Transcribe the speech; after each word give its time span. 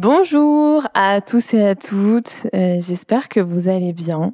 Bonjour 0.00 0.86
à 0.94 1.20
tous 1.20 1.54
et 1.54 1.66
à 1.66 1.74
toutes, 1.74 2.46
Euh, 2.54 2.76
j'espère 2.80 3.28
que 3.28 3.40
vous 3.40 3.68
allez 3.68 3.92
bien 3.92 4.32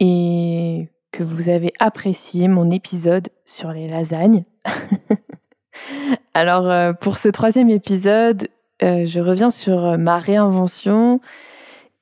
et 0.00 0.88
que 1.12 1.22
vous 1.22 1.48
avez 1.48 1.72
apprécié 1.78 2.48
mon 2.48 2.68
épisode 2.68 3.28
sur 3.44 3.70
les 3.70 3.86
lasagnes. 3.86 4.42
Alors 6.34 6.68
euh, 6.68 6.94
pour 6.94 7.16
ce 7.16 7.28
troisième 7.28 7.70
épisode, 7.70 8.48
euh, 8.82 9.06
je 9.06 9.20
reviens 9.20 9.50
sur 9.50 9.96
ma 9.98 10.18
réinvention 10.18 11.20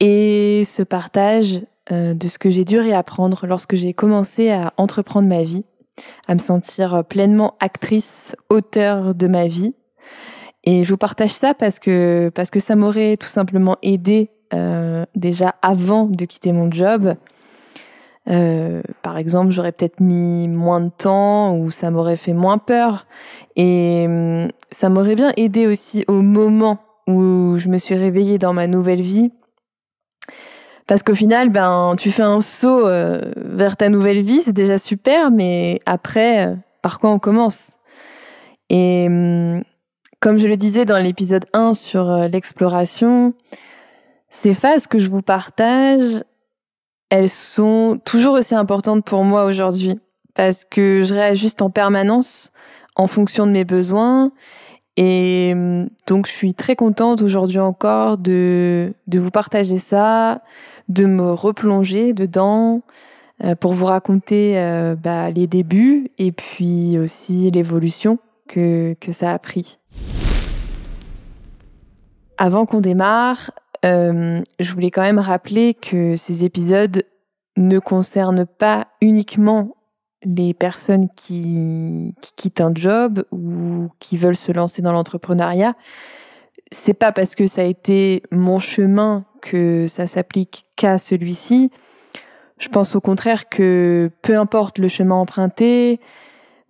et 0.00 0.62
ce 0.64 0.83
partage 0.83 1.60
de 1.90 2.28
ce 2.28 2.38
que 2.38 2.48
j'ai 2.48 2.64
dû 2.64 2.78
réapprendre 2.78 3.46
lorsque 3.46 3.74
j'ai 3.77 3.92
commencé 3.92 4.50
à 4.50 4.72
entreprendre 4.78 5.28
ma 5.28 5.42
vie, 5.42 5.66
à 6.28 6.33
me 6.33 6.38
sentir 6.38 7.05
pleinement 7.05 7.56
actrice, 7.60 8.34
auteur 8.48 9.14
de 9.14 9.27
ma 9.27 9.48
vie. 9.48 9.74
Et 10.64 10.84
je 10.84 10.91
vous 10.91 10.96
partage 10.96 11.30
ça 11.30 11.55
parce 11.55 11.78
que, 11.78 12.30
parce 12.34 12.50
que 12.50 12.60
ça 12.60 12.77
m'aurait 12.77 13.16
tout 13.16 13.28
simplement 13.28 13.77
aidé 13.82 14.30
euh, 14.55 15.05
déjà 15.16 15.55
avant 15.62 16.05
de 16.05 16.24
quitter 16.24 16.52
mon 16.52 16.70
job. 16.70 17.14
Euh, 18.28 18.83
par 19.02 19.16
exemple, 19.16 19.50
j'aurais 19.50 19.72
peut-être 19.72 19.98
mis 19.98 20.46
moins 20.46 20.80
de 20.80 20.90
temps 20.90 21.56
ou 21.56 21.70
ça 21.70 21.90
m'aurait 21.90 22.17
fait 22.17 22.33
moins 22.33 22.58
peur. 22.58 23.06
Et 23.56 24.05
hum, 24.06 24.48
ça 24.70 24.89
m'aurait 24.89 25.17
bien 25.17 25.33
aidé 25.36 25.67
aussi 25.67 26.05
au 26.06 26.22
moment 26.22 26.78
où 27.08 27.56
je 27.58 27.68
me 27.68 27.78
suis 27.78 27.96
réveillée 27.96 28.39
dans 28.39 28.52
ma 28.52 28.68
nouvelle 28.68 29.02
vie. 29.02 29.33
Parce 30.86 31.02
qu'au 31.02 31.14
final, 31.14 31.48
ben, 31.48 31.95
tu 31.98 32.11
fais 32.11 32.22
un 32.22 32.40
saut 32.40 32.86
euh, 32.86 33.33
vers 33.36 33.77
ta 33.77 33.89
nouvelle 33.89 34.20
vie, 34.20 34.42
c'est 34.42 34.52
déjà 34.52 34.78
super, 34.78 35.30
mais 35.30 35.80
après, 35.86 36.55
par 36.83 37.01
quoi 37.01 37.11
on 37.11 37.18
commence? 37.18 37.72
Et 38.68 39.06
hum, 39.08 39.62
comme 40.22 40.36
je 40.36 40.46
le 40.46 40.56
disais 40.56 40.84
dans 40.84 40.98
l'épisode 40.98 41.44
1 41.52 41.72
sur 41.72 42.08
euh, 42.08 42.28
l'exploration, 42.28 43.34
ces 44.30 44.55
phases 44.55 44.86
que 44.86 45.00
je 45.00 45.10
vous 45.10 45.20
partage, 45.20 46.22
elles 47.10 47.28
sont 47.28 48.00
toujours 48.05 48.34
aussi 48.34 48.55
importantes 48.55 49.05
pour 49.05 49.24
moi 49.24 49.44
aujourd'hui 49.44 49.98
parce 50.34 50.64
que 50.64 51.02
je 51.02 51.12
réajuste 51.12 51.60
en 51.60 51.70
permanence 51.70 52.52
en 52.94 53.08
fonction 53.08 53.46
de 53.46 53.50
mes 53.50 53.64
besoins 53.64 54.30
et 54.96 55.50
hum, 55.55 55.88
donc 56.06 56.28
je 56.28 56.33
suis 56.33 56.54
très 56.54 56.77
contente 56.77 57.20
aujourd'hui 57.20 57.58
encore 57.58 58.16
de, 58.16 58.94
de 59.08 59.18
vous 59.18 59.33
partager 59.33 59.78
ça, 59.78 60.40
de 60.89 61.04
me 61.04 61.33
replonger 61.33 62.12
dedans 62.12 62.83
euh, 63.42 63.56
pour 63.56 63.72
vous 63.72 63.86
raconter 63.86 64.56
euh, 64.56 64.94
bah, 64.94 65.30
les 65.30 65.48
débuts 65.48 66.12
et 66.18 66.30
puis 66.30 66.96
aussi 66.96 67.50
l'évolution 67.50 68.20
que, 68.46 68.94
que 69.00 69.10
ça 69.10 69.33
a 69.33 69.39
pris. 69.40 69.80
Avant 72.42 72.67
qu'on 72.67 72.80
démarre, 72.80 73.53
euh, 73.85 74.42
je 74.58 74.73
voulais 74.73 74.91
quand 74.91 75.03
même 75.03 75.20
rappeler 75.20 75.75
que 75.75 76.17
ces 76.17 76.45
épisodes 76.45 77.05
ne 77.57 77.79
concernent 77.79 78.47
pas 78.47 78.89
uniquement 79.01 79.77
les 80.25 80.52
personnes 80.52 81.08
qui, 81.14 82.17
qui 82.20 82.33
quittent 82.35 82.61
un 82.61 82.73
job 82.75 83.23
ou 83.31 83.91
qui 84.01 84.17
veulent 84.17 84.35
se 84.35 84.51
lancer 84.51 84.83
dans 84.83 84.91
l'entrepreneuriat. 84.91 85.75
C'est 86.73 86.95
pas 86.95 87.13
parce 87.13 87.36
que 87.36 87.47
ça 87.47 87.61
a 87.61 87.64
été 87.64 88.25
mon 88.33 88.58
chemin 88.58 89.25
que 89.41 89.86
ça 89.86 90.08
s'applique 90.08 90.64
qu'à 90.75 90.98
celui-ci. 90.98 91.70
Je 92.58 92.67
pense 92.67 92.97
au 92.97 93.01
contraire 93.01 93.48
que 93.51 94.11
peu 94.20 94.36
importe 94.36 94.79
le 94.79 94.89
chemin 94.89 95.14
emprunté, 95.14 96.01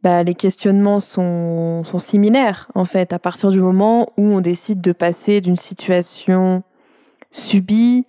bah, 0.02 0.24
les 0.24 0.34
questionnements 0.34 0.98
sont, 0.98 1.82
similaires, 1.98 2.68
en 2.74 2.84
fait, 2.84 3.12
à 3.12 3.18
partir 3.18 3.50
du 3.50 3.60
moment 3.60 4.12
où 4.16 4.24
on 4.24 4.40
décide 4.40 4.80
de 4.80 4.92
passer 4.92 5.40
d'une 5.40 5.56
situation 5.56 6.64
subie 7.30 8.06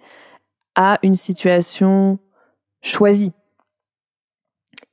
à 0.75 0.97
une 1.03 1.15
situation 1.15 2.17
choisie. 2.81 3.33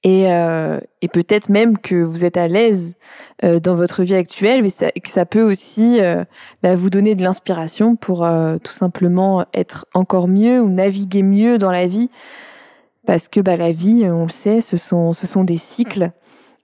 Et, 0.03 0.33
euh, 0.33 0.79
peut-être 1.13 1.49
même 1.49 1.79
que 1.79 1.97
vous 1.97 2.25
êtes 2.25 2.37
à 2.37 2.49
l'aise 2.49 2.97
euh, 3.45 3.61
dans 3.61 3.75
votre 3.75 4.03
vie 4.03 4.15
actuelle, 4.15 4.63
mais 4.63 5.01
que 5.01 5.11
ça 5.11 5.27
peut 5.27 5.43
aussi 5.43 6.01
euh, 6.01 6.25
bah, 6.63 6.77
vous 6.77 6.91
donner 6.91 7.15
de 7.15 7.23
l'inspiration 7.23 7.97
pour 7.97 8.29
tout 8.63 8.73
simplement 8.73 9.47
être 9.55 9.87
encore 9.95 10.29
mieux 10.29 10.61
ou 10.61 10.69
naviguer 10.69 11.23
mieux 11.23 11.57
dans 11.57 11.71
la 11.71 11.87
vie. 11.87 12.11
Parce 13.07 13.29
que 13.29 13.41
bah, 13.41 13.57
la 13.57 13.73
vie, 13.73 14.05
on 14.05 14.25
le 14.25 14.31
sait, 14.31 14.61
ce 14.61 14.77
sont 14.77 15.45
des 15.45 15.57
cycles. 15.57 16.13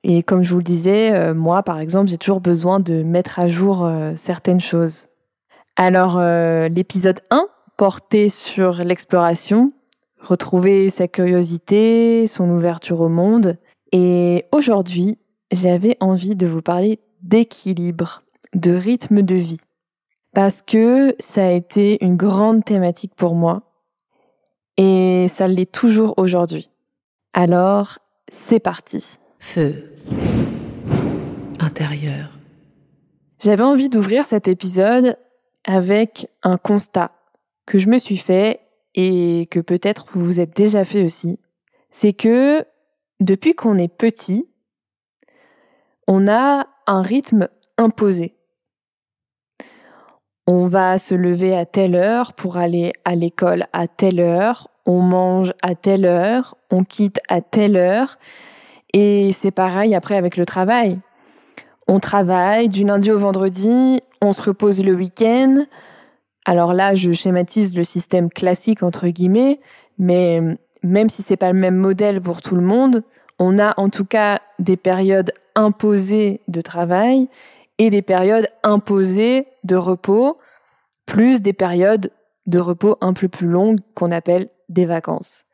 Et 0.08 0.22
comme 0.22 0.44
je 0.44 0.52
vous 0.52 0.58
le 0.58 0.62
disais, 0.62 1.12
euh, 1.12 1.34
moi, 1.34 1.64
par 1.64 1.80
exemple, 1.80 2.08
j'ai 2.08 2.16
toujours 2.16 2.40
besoin 2.40 2.78
de 2.78 3.02
mettre 3.02 3.40
à 3.40 3.48
jour 3.48 3.84
euh, 3.84 4.12
certaines 4.14 4.60
choses. 4.60 5.08
Alors, 5.74 6.18
euh, 6.20 6.68
l'épisode 6.68 7.22
1 7.30 7.48
portait 7.76 8.28
sur 8.28 8.84
l'exploration, 8.84 9.72
retrouver 10.20 10.90
sa 10.90 11.08
curiosité, 11.08 12.28
son 12.28 12.48
ouverture 12.50 13.00
au 13.00 13.08
monde. 13.08 13.58
Et 13.90 14.44
aujourd'hui, 14.52 15.18
j'avais 15.50 15.96
envie 15.98 16.36
de 16.36 16.46
vous 16.46 16.62
parler 16.62 17.00
d'équilibre, 17.22 18.22
de 18.54 18.76
rythme 18.76 19.22
de 19.22 19.34
vie. 19.34 19.60
Parce 20.32 20.62
que 20.62 21.16
ça 21.18 21.48
a 21.48 21.50
été 21.50 21.98
une 22.04 22.14
grande 22.14 22.64
thématique 22.64 23.16
pour 23.16 23.34
moi. 23.34 23.72
Et 24.76 25.26
ça 25.26 25.48
l'est 25.48 25.70
toujours 25.70 26.14
aujourd'hui. 26.16 26.70
Alors, 27.32 27.98
c'est 28.30 28.60
parti. 28.60 29.18
Feu. 29.40 29.95
J'avais 33.38 33.62
envie 33.62 33.88
d'ouvrir 33.88 34.24
cet 34.24 34.48
épisode 34.48 35.18
avec 35.64 36.28
un 36.42 36.56
constat 36.56 37.12
que 37.66 37.78
je 37.78 37.88
me 37.88 37.98
suis 37.98 38.16
fait 38.16 38.60
et 38.94 39.46
que 39.50 39.60
peut-être 39.60 40.06
vous 40.12 40.24
vous 40.24 40.40
êtes 40.40 40.56
déjà 40.56 40.84
fait 40.84 41.04
aussi. 41.04 41.38
C'est 41.90 42.12
que 42.12 42.64
depuis 43.20 43.54
qu'on 43.54 43.78
est 43.78 43.94
petit, 43.94 44.48
on 46.08 46.28
a 46.28 46.66
un 46.86 47.02
rythme 47.02 47.48
imposé. 47.78 48.34
On 50.46 50.66
va 50.66 50.98
se 50.98 51.14
lever 51.14 51.56
à 51.56 51.66
telle 51.66 51.94
heure 51.94 52.32
pour 52.32 52.56
aller 52.56 52.92
à 53.04 53.16
l'école 53.16 53.66
à 53.72 53.88
telle 53.88 54.20
heure, 54.20 54.70
on 54.86 55.02
mange 55.02 55.52
à 55.62 55.74
telle 55.74 56.04
heure, 56.04 56.56
on 56.70 56.84
quitte 56.84 57.20
à 57.28 57.40
telle 57.40 57.76
heure. 57.76 58.18
Et 58.92 59.32
c'est 59.32 59.50
pareil 59.50 59.94
après 59.94 60.16
avec 60.16 60.36
le 60.36 60.46
travail. 60.46 60.98
On 61.88 62.00
travaille 62.00 62.68
du 62.68 62.84
lundi 62.84 63.10
au 63.12 63.18
vendredi, 63.18 64.00
on 64.20 64.32
se 64.32 64.42
repose 64.42 64.82
le 64.82 64.94
week-end. 64.94 65.64
Alors 66.44 66.74
là, 66.74 66.94
je 66.94 67.12
schématise 67.12 67.74
le 67.74 67.84
système 67.84 68.30
classique 68.30 68.82
entre 68.82 69.08
guillemets, 69.08 69.60
mais 69.98 70.40
même 70.82 71.08
si 71.08 71.22
c'est 71.22 71.36
pas 71.36 71.52
le 71.52 71.58
même 71.58 71.76
modèle 71.76 72.20
pour 72.20 72.40
tout 72.40 72.54
le 72.54 72.62
monde, 72.62 73.02
on 73.38 73.58
a 73.58 73.74
en 73.76 73.88
tout 73.88 74.04
cas 74.04 74.40
des 74.58 74.76
périodes 74.76 75.32
imposées 75.54 76.40
de 76.48 76.60
travail 76.60 77.28
et 77.78 77.90
des 77.90 78.02
périodes 78.02 78.48
imposées 78.62 79.46
de 79.64 79.76
repos, 79.76 80.38
plus 81.04 81.42
des 81.42 81.52
périodes 81.52 82.10
de 82.46 82.58
repos 82.58 82.96
un 83.00 83.12
peu 83.12 83.28
plus 83.28 83.48
longues 83.48 83.80
qu'on 83.94 84.12
appelle 84.12 84.48
des 84.68 84.86
vacances. 84.86 85.45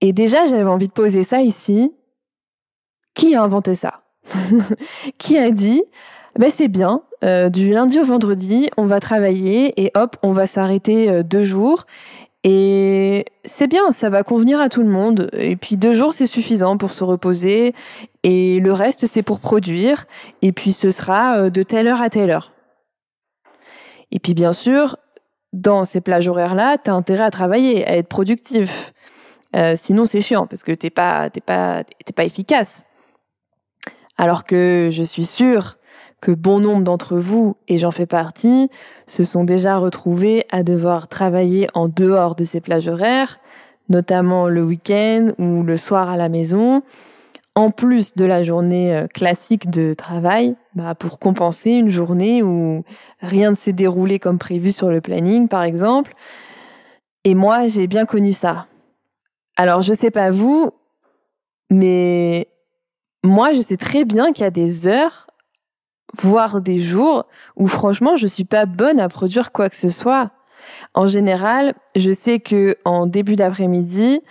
Et 0.00 0.12
déjà, 0.12 0.44
j'avais 0.44 0.70
envie 0.70 0.88
de 0.88 0.92
poser 0.92 1.22
ça 1.22 1.42
ici. 1.42 1.92
Qui 3.14 3.34
a 3.34 3.42
inventé 3.42 3.74
ça? 3.74 4.02
Qui 5.18 5.36
a 5.36 5.50
dit 5.50 5.82
ben 6.38 6.48
c'est 6.50 6.68
bien, 6.68 7.02
euh, 7.24 7.48
du 7.48 7.70
lundi 7.70 7.98
au 7.98 8.04
vendredi, 8.04 8.70
on 8.76 8.86
va 8.86 9.00
travailler 9.00 9.78
et 9.82 9.90
hop, 9.94 10.16
on 10.22 10.32
va 10.32 10.46
s'arrêter 10.46 11.10
euh, 11.10 11.22
deux 11.22 11.44
jours. 11.44 11.84
Et 12.44 13.26
c'est 13.44 13.66
bien, 13.66 13.90
ça 13.90 14.08
va 14.08 14.22
convenir 14.22 14.60
à 14.60 14.68
tout 14.68 14.82
le 14.82 14.88
monde. 14.88 15.28
Et 15.34 15.56
puis 15.56 15.76
deux 15.76 15.92
jours, 15.92 16.14
c'est 16.14 16.26
suffisant 16.26 16.78
pour 16.78 16.92
se 16.92 17.04
reposer. 17.04 17.74
Et 18.22 18.60
le 18.60 18.72
reste, 18.72 19.06
c'est 19.06 19.22
pour 19.22 19.40
produire. 19.40 20.06
Et 20.40 20.52
puis 20.52 20.72
ce 20.72 20.90
sera 20.90 21.36
euh, 21.36 21.50
de 21.50 21.62
telle 21.62 21.88
heure 21.88 22.00
à 22.00 22.08
telle 22.08 22.30
heure. 22.30 22.52
Et 24.12 24.18
puis 24.18 24.34
bien 24.34 24.52
sûr, 24.52 24.96
dans 25.52 25.84
ces 25.84 26.00
plages 26.00 26.28
horaires-là, 26.28 26.78
tu 26.78 26.90
as 26.90 26.94
intérêt 26.94 27.24
à 27.24 27.30
travailler, 27.30 27.86
à 27.86 27.96
être 27.96 28.08
productif. 28.08 28.94
Sinon, 29.74 30.04
c'est 30.04 30.20
chiant 30.20 30.46
parce 30.46 30.62
que 30.62 30.72
t'es 30.72 30.90
pas, 30.90 31.30
t'es 31.30 31.40
pas, 31.40 31.84
t'es 31.84 32.12
pas 32.12 32.24
efficace. 32.24 32.84
Alors 34.16 34.44
que 34.44 34.88
je 34.92 35.02
suis 35.02 35.24
sûre 35.24 35.78
que 36.20 36.32
bon 36.32 36.60
nombre 36.60 36.82
d'entre 36.82 37.16
vous, 37.16 37.56
et 37.68 37.78
j'en 37.78 37.90
fais 37.90 38.06
partie, 38.06 38.68
se 39.06 39.24
sont 39.24 39.44
déjà 39.44 39.78
retrouvés 39.78 40.44
à 40.50 40.62
devoir 40.62 41.08
travailler 41.08 41.68
en 41.74 41.88
dehors 41.88 42.34
de 42.34 42.44
ces 42.44 42.60
plages 42.60 42.88
horaires, 42.88 43.40
notamment 43.88 44.48
le 44.48 44.62
week-end 44.62 45.32
ou 45.38 45.62
le 45.62 45.76
soir 45.76 46.10
à 46.10 46.16
la 46.16 46.28
maison, 46.28 46.82
en 47.54 47.70
plus 47.70 48.14
de 48.14 48.24
la 48.24 48.42
journée 48.42 48.94
euh, 48.94 49.06
classique 49.06 49.70
de 49.70 49.92
travail, 49.94 50.54
bah 50.74 50.94
pour 50.94 51.18
compenser 51.18 51.70
une 51.70 51.88
journée 51.88 52.42
où 52.42 52.84
rien 53.20 53.50
ne 53.50 53.56
s'est 53.56 53.72
déroulé 53.72 54.18
comme 54.18 54.38
prévu 54.38 54.70
sur 54.70 54.90
le 54.90 55.00
planning, 55.00 55.48
par 55.48 55.64
exemple. 55.64 56.14
Et 57.24 57.34
moi, 57.34 57.66
j'ai 57.66 57.86
bien 57.86 58.06
connu 58.06 58.32
ça. 58.32 58.66
Alors, 59.60 59.82
je 59.82 59.92
sais 59.92 60.10
pas 60.10 60.30
vous, 60.30 60.70
mais 61.68 62.48
moi, 63.22 63.52
je 63.52 63.60
sais 63.60 63.76
très 63.76 64.06
bien 64.06 64.32
qu'il 64.32 64.44
y 64.44 64.46
a 64.46 64.50
des 64.50 64.88
heures, 64.88 65.26
voire 66.18 66.62
des 66.62 66.80
jours, 66.80 67.26
où 67.56 67.66
franchement, 67.66 68.16
je 68.16 68.26
suis 68.26 68.46
pas 68.46 68.64
bonne 68.64 68.98
à 68.98 69.10
produire 69.10 69.52
quoi 69.52 69.68
que 69.68 69.76
ce 69.76 69.90
soit. 69.90 70.30
En 70.94 71.06
général, 71.06 71.74
je 71.94 72.10
sais 72.10 72.40
que 72.40 72.74
en 72.86 73.04
début 73.04 73.36
d'après-midi, 73.36 74.22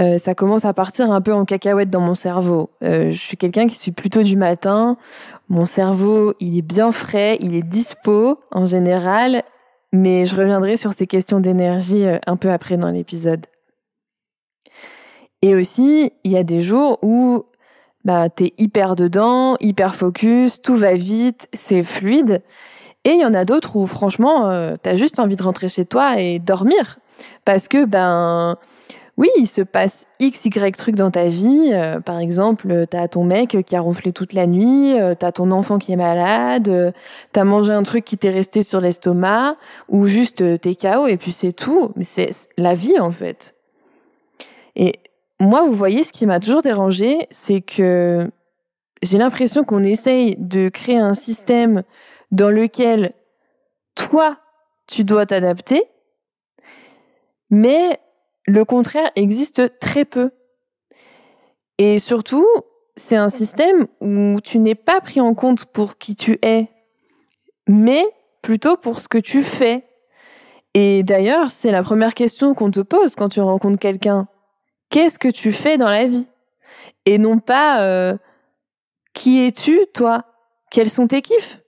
euh, 0.00 0.18
ça 0.18 0.34
commence 0.34 0.66
à 0.66 0.74
partir 0.74 1.10
un 1.10 1.22
peu 1.22 1.32
en 1.32 1.46
cacahuète 1.46 1.88
dans 1.88 2.02
mon 2.02 2.12
cerveau. 2.12 2.68
Euh, 2.82 3.10
je 3.10 3.18
suis 3.18 3.38
quelqu'un 3.38 3.66
qui 3.66 3.76
suis 3.76 3.92
plutôt 3.92 4.22
du 4.22 4.36
matin. 4.36 4.98
Mon 5.48 5.64
cerveau, 5.64 6.34
il 6.40 6.58
est 6.58 6.62
bien 6.62 6.90
frais, 6.90 7.38
il 7.40 7.54
est 7.54 7.66
dispo 7.66 8.38
en 8.50 8.66
général, 8.66 9.44
mais 9.94 10.26
je 10.26 10.36
reviendrai 10.36 10.76
sur 10.76 10.92
ces 10.92 11.06
questions 11.06 11.40
d'énergie 11.40 12.04
euh, 12.04 12.18
un 12.26 12.36
peu 12.36 12.50
après 12.50 12.76
dans 12.76 12.90
l'épisode. 12.90 13.46
Et 15.44 15.54
aussi, 15.54 16.10
il 16.24 16.32
y 16.32 16.38
a 16.38 16.42
des 16.42 16.62
jours 16.62 16.98
où 17.02 17.44
bah, 18.06 18.30
t'es 18.30 18.54
hyper 18.56 18.96
dedans, 18.96 19.56
hyper 19.60 19.94
focus, 19.94 20.62
tout 20.62 20.74
va 20.74 20.94
vite, 20.94 21.48
c'est 21.52 21.82
fluide. 21.82 22.40
Et 23.04 23.10
il 23.10 23.20
y 23.20 23.26
en 23.26 23.34
a 23.34 23.44
d'autres 23.44 23.76
où, 23.76 23.86
franchement, 23.86 24.48
euh, 24.48 24.76
t'as 24.82 24.94
juste 24.94 25.20
envie 25.20 25.36
de 25.36 25.42
rentrer 25.42 25.68
chez 25.68 25.84
toi 25.84 26.18
et 26.18 26.38
dormir. 26.38 26.98
Parce 27.44 27.68
que, 27.68 27.84
ben, 27.84 28.56
oui, 29.18 29.28
il 29.36 29.46
se 29.46 29.60
passe 29.60 30.06
X, 30.18 30.46
Y 30.46 30.74
trucs 30.78 30.94
dans 30.94 31.10
ta 31.10 31.28
vie. 31.28 31.72
Euh, 31.74 32.00
par 32.00 32.20
exemple, 32.20 32.86
t'as 32.88 33.06
ton 33.08 33.24
mec 33.24 33.58
qui 33.66 33.76
a 33.76 33.82
ronflé 33.82 34.12
toute 34.12 34.32
la 34.32 34.46
nuit, 34.46 34.98
euh, 34.98 35.14
t'as 35.14 35.30
ton 35.30 35.50
enfant 35.50 35.76
qui 35.76 35.92
est 35.92 35.96
malade, 35.96 36.68
euh, 36.68 36.90
t'as 37.32 37.44
mangé 37.44 37.74
un 37.74 37.82
truc 37.82 38.06
qui 38.06 38.16
t'est 38.16 38.30
resté 38.30 38.62
sur 38.62 38.80
l'estomac, 38.80 39.58
ou 39.90 40.06
juste 40.06 40.42
t'es 40.62 40.74
KO 40.74 41.06
et 41.06 41.18
puis 41.18 41.32
c'est 41.32 41.52
tout. 41.52 41.92
Mais 41.96 42.04
c'est 42.04 42.30
la 42.56 42.72
vie, 42.72 42.98
en 42.98 43.10
fait. 43.10 43.54
Et 44.74 44.94
moi, 45.40 45.64
vous 45.64 45.72
voyez, 45.72 46.04
ce 46.04 46.12
qui 46.12 46.26
m'a 46.26 46.40
toujours 46.40 46.62
dérangé, 46.62 47.26
c'est 47.30 47.60
que 47.60 48.30
j'ai 49.02 49.18
l'impression 49.18 49.64
qu'on 49.64 49.82
essaye 49.82 50.36
de 50.38 50.68
créer 50.68 50.98
un 50.98 51.12
système 51.12 51.82
dans 52.30 52.50
lequel 52.50 53.12
toi, 53.94 54.38
tu 54.86 55.04
dois 55.04 55.26
t'adapter, 55.26 55.84
mais 57.50 57.98
le 58.46 58.64
contraire 58.64 59.10
existe 59.16 59.78
très 59.78 60.04
peu. 60.04 60.30
Et 61.78 61.98
surtout, 61.98 62.46
c'est 62.96 63.16
un 63.16 63.28
système 63.28 63.86
où 64.00 64.40
tu 64.42 64.58
n'es 64.58 64.74
pas 64.74 65.00
pris 65.00 65.20
en 65.20 65.34
compte 65.34 65.64
pour 65.66 65.98
qui 65.98 66.14
tu 66.14 66.38
es, 66.42 66.68
mais 67.66 68.04
plutôt 68.42 68.76
pour 68.76 69.00
ce 69.00 69.08
que 69.08 69.18
tu 69.18 69.42
fais. 69.42 69.84
Et 70.74 71.02
d'ailleurs, 71.02 71.50
c'est 71.50 71.70
la 71.70 71.82
première 71.82 72.14
question 72.14 72.54
qu'on 72.54 72.70
te 72.70 72.80
pose 72.80 73.14
quand 73.16 73.28
tu 73.28 73.40
rencontres 73.40 73.78
quelqu'un 73.78 74.28
qu'est-ce 74.94 75.18
que 75.18 75.26
tu 75.28 75.50
fais 75.50 75.76
dans 75.76 75.90
la 75.90 76.06
vie 76.06 76.28
Et 77.04 77.18
non 77.18 77.40
pas 77.40 77.82
euh, 77.82 78.16
qui 79.12 79.44
es-tu, 79.44 79.80
toi? 79.92 80.24
Quels 80.70 80.88
sont 80.88 81.08
tes 81.08 81.20
kiffs? 81.20 81.62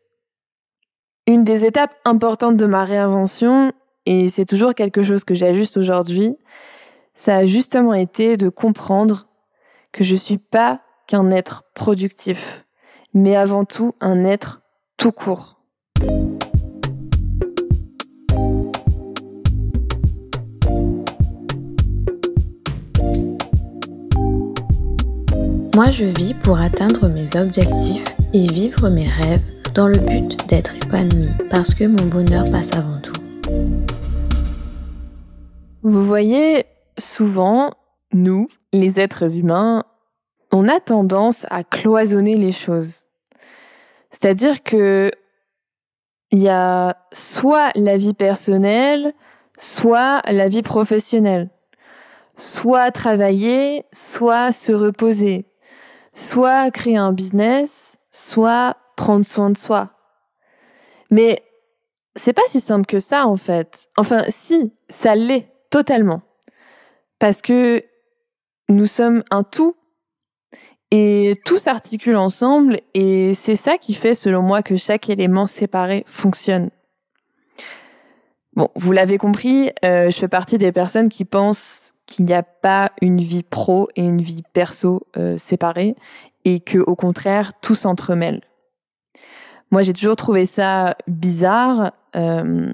Une 1.27 1.43
des 1.43 1.65
étapes 1.65 1.97
importantes 2.05 2.57
de 2.57 2.67
ma 2.67 2.85
réinvention, 2.85 3.73
et 4.07 4.29
c'est 4.29 4.45
toujours 4.45 4.75
quelque 4.75 5.03
chose 5.03 5.25
que 5.25 5.35
j'ajuste 5.35 5.77
aujourd'hui, 5.77 6.37
ça 7.15 7.39
a 7.39 7.45
justement 7.47 7.95
été 7.95 8.37
de 8.37 8.49
comprendre 8.49 9.27
que 9.91 10.05
je 10.05 10.15
suis 10.15 10.39
pas 10.39 10.83
qu'un 11.09 11.33
être 11.33 11.65
productif, 11.75 12.65
mais 13.13 13.35
avant 13.35 13.65
tout 13.65 13.97
un 14.01 14.25
être 14.25 14.63
tout 14.99 15.11
court. 15.11 15.59
Moi, 25.77 25.91
je 25.91 26.05
vis 26.05 26.33
pour 26.33 26.59
atteindre 26.59 27.07
mes 27.07 27.39
objectifs 27.39 28.17
et 28.33 28.47
vivre 28.47 28.89
mes 28.89 29.11
rêves 29.11 29.43
dans 29.75 29.89
le 29.89 29.99
but 29.99 30.49
d'être 30.49 30.75
épanoui 30.75 31.29
parce 31.51 31.75
que 31.75 31.85
mon 31.85 32.07
bonheur 32.07 32.45
passe 32.51 32.75
avant 32.75 32.99
tout. 33.03 33.13
Vous 35.83 36.03
voyez, 36.03 36.65
souvent, 36.97 37.75
nous, 38.15 38.49
les 38.73 39.01
êtres 39.01 39.37
humains, 39.37 39.85
on 40.51 40.67
a 40.67 40.81
tendance 40.81 41.45
à 41.51 41.63
cloisonner 41.63 42.39
les 42.39 42.53
choses. 42.53 43.05
C'est-à-dire 44.11 44.63
que 44.63 45.11
il 46.31 46.39
y 46.39 46.49
a 46.49 46.97
soit 47.13 47.71
la 47.75 47.99
vie 47.99 48.15
personnelle, 48.15 49.13
soit 49.59 50.23
la 50.25 50.49
vie 50.49 50.63
professionnelle. 50.63 51.51
Soit 52.39 52.91
travailler, 52.93 53.85
soit 53.93 54.53
se 54.53 54.73
reposer 54.73 55.45
soit 56.17 56.71
créer 56.73 56.97
un 56.97 57.13
business, 57.13 57.99
soit 58.11 58.77
prendre 58.97 59.25
soin 59.25 59.51
de 59.51 59.59
soi. 59.59 59.91
Mais 61.11 61.43
c'est 62.17 62.33
pas 62.33 62.43
si 62.49 62.61
simple 62.61 62.87
que 62.87 62.99
ça 62.99 63.27
en 63.27 63.37
fait. 63.37 63.89
Enfin, 63.97 64.25
si, 64.29 64.73
ça 64.89 65.15
l'est 65.15 65.53
totalement. 65.71 66.23
Parce 67.19 67.43
que 67.43 67.85
nous 68.69 68.87
sommes 68.87 69.23
un 69.31 69.45
tout 69.45 69.77
et 70.91 71.35
tout 71.45 71.59
s'articule 71.59 72.17
ensemble 72.17 72.79
et 72.95 73.35
c'est 73.35 73.55
ça 73.55 73.77
qui 73.77 73.93
fait 73.93 74.15
selon 74.15 74.43
moi 74.43 74.63
que 74.63 74.77
chaque 74.77 75.11
élément 75.11 75.47
séparé 75.47 76.03
fonctionne. 76.07 76.71
Bon, 78.55 78.71
vous 78.75 78.93
l'avez 78.93 79.19
compris, 79.19 79.71
euh, 79.85 80.09
je 80.09 80.17
fais 80.17 80.29
partie 80.29 80.57
des 80.57 80.73
personnes 80.73 81.11
qui 81.11 81.27
pensent 81.27 81.86
qu'il 82.07 82.25
n'y 82.25 82.35
a 82.35 82.43
pas 82.43 82.93
une 83.03 83.21
vie 83.21 83.43
pro 83.43 83.89
et 83.97 84.03
une 84.03 84.23
vie 84.23 84.43
perso 84.53 85.07
euh, 85.17 85.37
séparées 85.39 85.97
et 86.45 86.61
que 86.61 86.79
au 86.79 86.95
contraire 86.95 87.53
tout 87.61 87.75
s'entremêle. 87.75 88.41
Moi, 89.73 89.83
j'ai 89.83 89.93
toujours 89.93 90.17
trouvé 90.17 90.47
ça 90.47 90.97
bizarre. 91.09 91.93
Euh, 92.15 92.73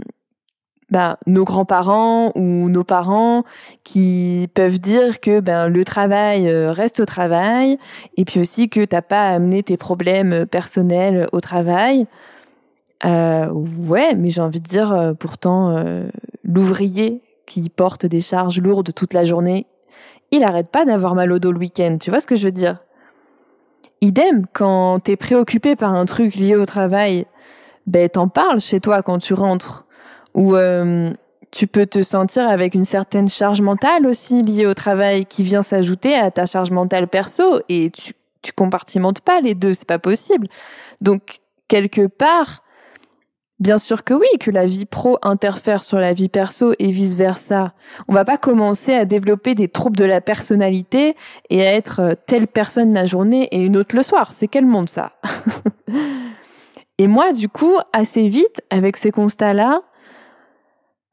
bah, 0.90 1.16
nos 1.26 1.44
grands-parents 1.44 2.32
ou 2.34 2.68
nos 2.68 2.84
parents 2.84 3.44
qui 3.82 4.46
peuvent 4.52 4.78
dire 4.78 5.20
que 5.20 5.40
ben 5.40 5.68
le 5.68 5.86
travail 5.86 6.46
euh, 6.50 6.70
reste 6.70 7.00
au 7.00 7.06
travail 7.06 7.78
et 8.18 8.26
puis 8.26 8.40
aussi 8.40 8.68
que 8.68 8.84
t'as 8.84 9.00
pas 9.00 9.30
à 9.30 9.34
amener 9.34 9.62
tes 9.62 9.78
problèmes 9.78 10.44
personnels 10.44 11.28
au 11.32 11.40
travail. 11.40 12.06
Ouais, 13.04 14.14
mais 14.14 14.28
j'ai 14.28 14.42
envie 14.42 14.60
de 14.60 14.68
dire 14.68 15.14
pourtant 15.18 15.74
l'ouvrier 16.44 17.22
qui 17.52 17.68
porte 17.68 18.06
des 18.06 18.22
charges 18.22 18.60
lourdes 18.60 18.94
toute 18.94 19.12
la 19.12 19.24
journée, 19.24 19.66
il 20.30 20.42
arrête 20.42 20.68
pas 20.68 20.86
d'avoir 20.86 21.14
mal 21.14 21.30
au 21.32 21.38
dos 21.38 21.52
le 21.52 21.58
week-end. 21.58 21.98
Tu 22.00 22.08
vois 22.10 22.20
ce 22.20 22.26
que 22.26 22.36
je 22.36 22.46
veux 22.46 22.52
dire? 22.52 22.78
Idem, 24.00 24.46
quand 24.54 25.00
t'es 25.00 25.16
préoccupé 25.16 25.76
par 25.76 25.94
un 25.94 26.06
truc 26.06 26.34
lié 26.34 26.56
au 26.56 26.64
travail, 26.64 27.26
ben 27.86 28.08
t'en 28.08 28.28
parles 28.28 28.60
chez 28.60 28.80
toi 28.80 29.02
quand 29.02 29.18
tu 29.18 29.34
rentres. 29.34 29.84
Ou 30.34 30.56
euh, 30.56 31.10
tu 31.50 31.66
peux 31.66 31.84
te 31.84 32.00
sentir 32.00 32.48
avec 32.48 32.74
une 32.74 32.84
certaine 32.84 33.28
charge 33.28 33.60
mentale 33.60 34.06
aussi 34.06 34.40
liée 34.40 34.64
au 34.64 34.74
travail 34.74 35.26
qui 35.26 35.42
vient 35.42 35.62
s'ajouter 35.62 36.14
à 36.14 36.30
ta 36.30 36.46
charge 36.46 36.70
mentale 36.70 37.06
perso 37.06 37.60
et 37.68 37.90
tu, 37.90 38.14
tu 38.40 38.52
compartimentes 38.52 39.20
pas 39.20 39.42
les 39.42 39.54
deux, 39.54 39.74
c'est 39.74 39.86
pas 39.86 39.98
possible. 39.98 40.48
Donc, 41.02 41.40
quelque 41.68 42.06
part, 42.06 42.61
bien 43.62 43.78
sûr 43.78 44.02
que 44.02 44.12
oui, 44.12 44.26
que 44.40 44.50
la 44.50 44.66
vie 44.66 44.86
pro 44.86 45.18
interfère 45.22 45.84
sur 45.84 45.98
la 45.98 46.12
vie 46.12 46.28
perso 46.28 46.74
et 46.80 46.90
vice 46.90 47.14
versa. 47.14 47.74
On 48.08 48.12
va 48.12 48.24
pas 48.24 48.36
commencer 48.36 48.92
à 48.92 49.04
développer 49.04 49.54
des 49.54 49.68
troubles 49.68 49.96
de 49.96 50.04
la 50.04 50.20
personnalité 50.20 51.14
et 51.48 51.62
à 51.62 51.72
être 51.72 52.00
euh, 52.00 52.14
telle 52.26 52.48
personne 52.48 52.92
la 52.92 53.06
journée 53.06 53.44
et 53.52 53.64
une 53.64 53.76
autre 53.76 53.94
le 53.94 54.02
soir. 54.02 54.32
C'est 54.32 54.48
quel 54.48 54.66
monde 54.66 54.88
ça? 54.88 55.12
et 56.98 57.06
moi, 57.06 57.32
du 57.32 57.48
coup, 57.48 57.76
assez 57.92 58.26
vite, 58.26 58.62
avec 58.70 58.96
ces 58.96 59.12
constats-là, 59.12 59.82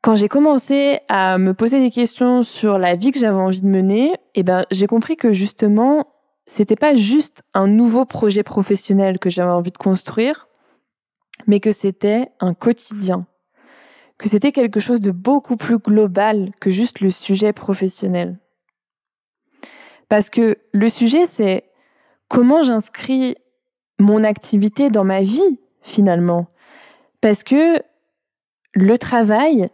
quand 0.02 0.16
j'ai 0.16 0.28
commencé 0.28 1.02
à 1.08 1.38
me 1.38 1.54
poser 1.54 1.80
des 1.80 1.92
questions 1.92 2.42
sur 2.42 2.80
la 2.80 2.96
vie 2.96 3.12
que 3.12 3.20
j'avais 3.20 3.38
envie 3.38 3.62
de 3.62 3.68
mener, 3.68 4.16
eh 4.34 4.42
ben, 4.42 4.66
j'ai 4.72 4.88
compris 4.88 5.18
que 5.18 5.34
justement, 5.34 6.08
c'était 6.48 6.76
pas 6.76 6.96
juste 6.96 7.44
un 7.54 7.68
nouveau 7.68 8.06
projet 8.06 8.42
professionnel 8.42 9.20
que 9.20 9.30
j'avais 9.30 9.52
envie 9.52 9.72
de 9.72 9.78
construire, 9.78 10.49
mais 11.50 11.60
que 11.60 11.72
c'était 11.74 12.30
un 12.40 12.54
quotidien. 12.54 13.26
Que 14.18 14.30
c'était 14.30 14.52
quelque 14.52 14.80
chose 14.80 15.02
de 15.02 15.12
beaucoup 15.12 15.58
plus 15.58 15.80
global 15.80 16.52
que 16.62 16.70
juste 16.70 17.02
le 17.02 17.10
sujet 17.10 17.52
professionnel. 17.52 18.40
Parce 20.08 20.30
que 20.30 20.60
le 20.72 20.90
sujet, 20.90 21.26
c'est 21.26 21.66
comment 22.28 22.62
j'inscris 22.62 23.36
mon 24.00 24.24
activité 24.24 24.90
dans 24.90 25.04
ma 25.04 25.22
vie, 25.22 25.60
finalement. 25.82 26.48
Parce 27.20 27.44
que 27.44 27.82
le 28.74 28.98
travail, 28.98 29.70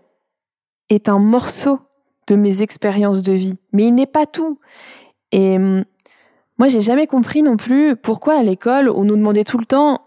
est 0.89 1.09
un 1.09 1.19
morceau 1.19 1.79
de 2.27 2.35
mes 2.35 2.61
expériences 2.61 3.21
de 3.21 3.33
vie, 3.33 3.57
mais 3.71 3.87
il 3.87 3.95
n'est 3.95 4.05
pas 4.05 4.25
tout. 4.25 4.59
Et 5.31 5.55
hum, 5.55 5.83
moi, 6.57 6.67
j'ai 6.67 6.81
jamais 6.81 7.07
compris 7.07 7.43
non 7.43 7.57
plus 7.57 7.95
pourquoi 7.95 8.39
à 8.39 8.43
l'école 8.43 8.89
on 8.89 9.03
nous 9.03 9.15
demandait 9.15 9.43
tout 9.43 9.57
le 9.57 9.65
temps 9.65 10.04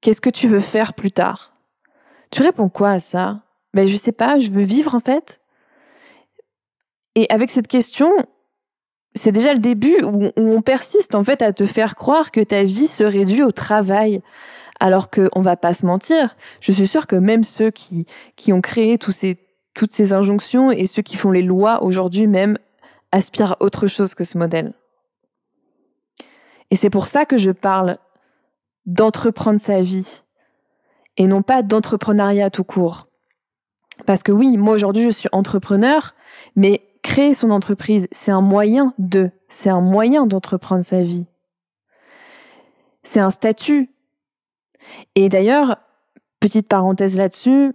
qu'est-ce 0.00 0.20
que 0.20 0.30
tu 0.30 0.48
veux 0.48 0.60
faire 0.60 0.94
plus 0.94 1.12
tard? 1.12 1.52
Tu 2.30 2.42
réponds 2.42 2.68
quoi 2.68 2.90
à 2.90 2.98
ça? 2.98 3.42
Ben 3.74 3.86
je 3.86 3.96
sais 3.96 4.12
pas, 4.12 4.38
je 4.38 4.50
veux 4.50 4.62
vivre 4.62 4.94
en 4.94 5.00
fait. 5.00 5.40
Et 7.14 7.26
avec 7.30 7.50
cette 7.50 7.68
question, 7.68 8.10
c'est 9.14 9.32
déjà 9.32 9.52
le 9.52 9.58
début 9.58 9.96
où, 10.04 10.30
on 10.36 10.62
persiste 10.62 11.14
en 11.14 11.24
fait 11.24 11.42
à 11.42 11.52
te 11.52 11.66
faire 11.66 11.96
croire 11.96 12.30
que 12.30 12.40
ta 12.40 12.62
vie 12.62 12.86
se 12.86 13.04
réduit 13.04 13.42
au 13.42 13.52
travail. 13.52 14.22
Alors 14.80 15.10
qu'on 15.10 15.40
va 15.40 15.56
pas 15.56 15.74
se 15.74 15.84
mentir, 15.84 16.36
je 16.60 16.70
suis 16.70 16.86
sûre 16.86 17.08
que 17.08 17.16
même 17.16 17.42
ceux 17.42 17.72
qui, 17.72 18.06
qui 18.36 18.52
ont 18.52 18.60
créé 18.60 18.96
tous 18.96 19.10
ces 19.10 19.36
toutes 19.74 19.92
ces 19.92 20.12
injonctions 20.12 20.72
et 20.72 20.86
ceux 20.86 21.02
qui 21.02 21.16
font 21.16 21.30
les 21.30 21.42
lois 21.42 21.84
aujourd'hui 21.84 22.26
même 22.26 22.58
aspirent 23.12 23.52
à 23.52 23.56
autre 23.60 23.86
chose 23.86 24.14
que 24.14 24.24
ce 24.24 24.36
modèle. 24.36 24.72
Et 26.72 26.76
c'est 26.76 26.90
pour 26.90 27.06
ça 27.06 27.24
que 27.24 27.36
je 27.36 27.52
parle 27.52 27.98
d'entreprendre 28.88 29.60
sa 29.60 29.82
vie 29.82 30.24
et 31.18 31.26
non 31.26 31.42
pas 31.42 31.62
d'entrepreneuriat 31.62 32.50
tout 32.50 32.64
court. 32.64 33.06
Parce 34.06 34.22
que 34.22 34.32
oui, 34.32 34.56
moi 34.56 34.74
aujourd'hui 34.74 35.04
je 35.04 35.10
suis 35.10 35.28
entrepreneur, 35.30 36.14
mais 36.56 36.82
créer 37.02 37.34
son 37.34 37.50
entreprise, 37.50 38.08
c'est 38.12 38.30
un 38.30 38.40
moyen 38.40 38.94
de, 38.98 39.30
c'est 39.48 39.70
un 39.70 39.82
moyen 39.82 40.26
d'entreprendre 40.26 40.82
sa 40.82 41.02
vie. 41.02 41.26
C'est 43.02 43.20
un 43.20 43.30
statut. 43.30 43.90
Et 45.14 45.28
d'ailleurs, 45.28 45.76
petite 46.40 46.68
parenthèse 46.68 47.16
là-dessus, 47.16 47.72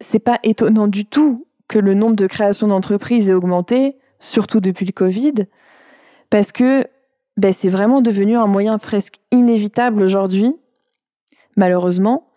c'est 0.00 0.18
pas 0.18 0.40
étonnant 0.42 0.88
du 0.88 1.04
tout 1.06 1.46
que 1.68 1.78
le 1.78 1.94
nombre 1.94 2.16
de 2.16 2.26
créations 2.26 2.66
d'entreprises 2.66 3.30
ait 3.30 3.34
augmenté, 3.34 3.98
surtout 4.18 4.60
depuis 4.60 4.86
le 4.86 4.92
Covid, 4.92 5.34
parce 6.30 6.50
que 6.50 6.86
ben, 7.40 7.54
c'est 7.54 7.68
vraiment 7.68 8.02
devenu 8.02 8.36
un 8.36 8.46
moyen 8.46 8.78
presque 8.78 9.16
inévitable 9.30 10.02
aujourd'hui, 10.02 10.54
malheureusement, 11.56 12.28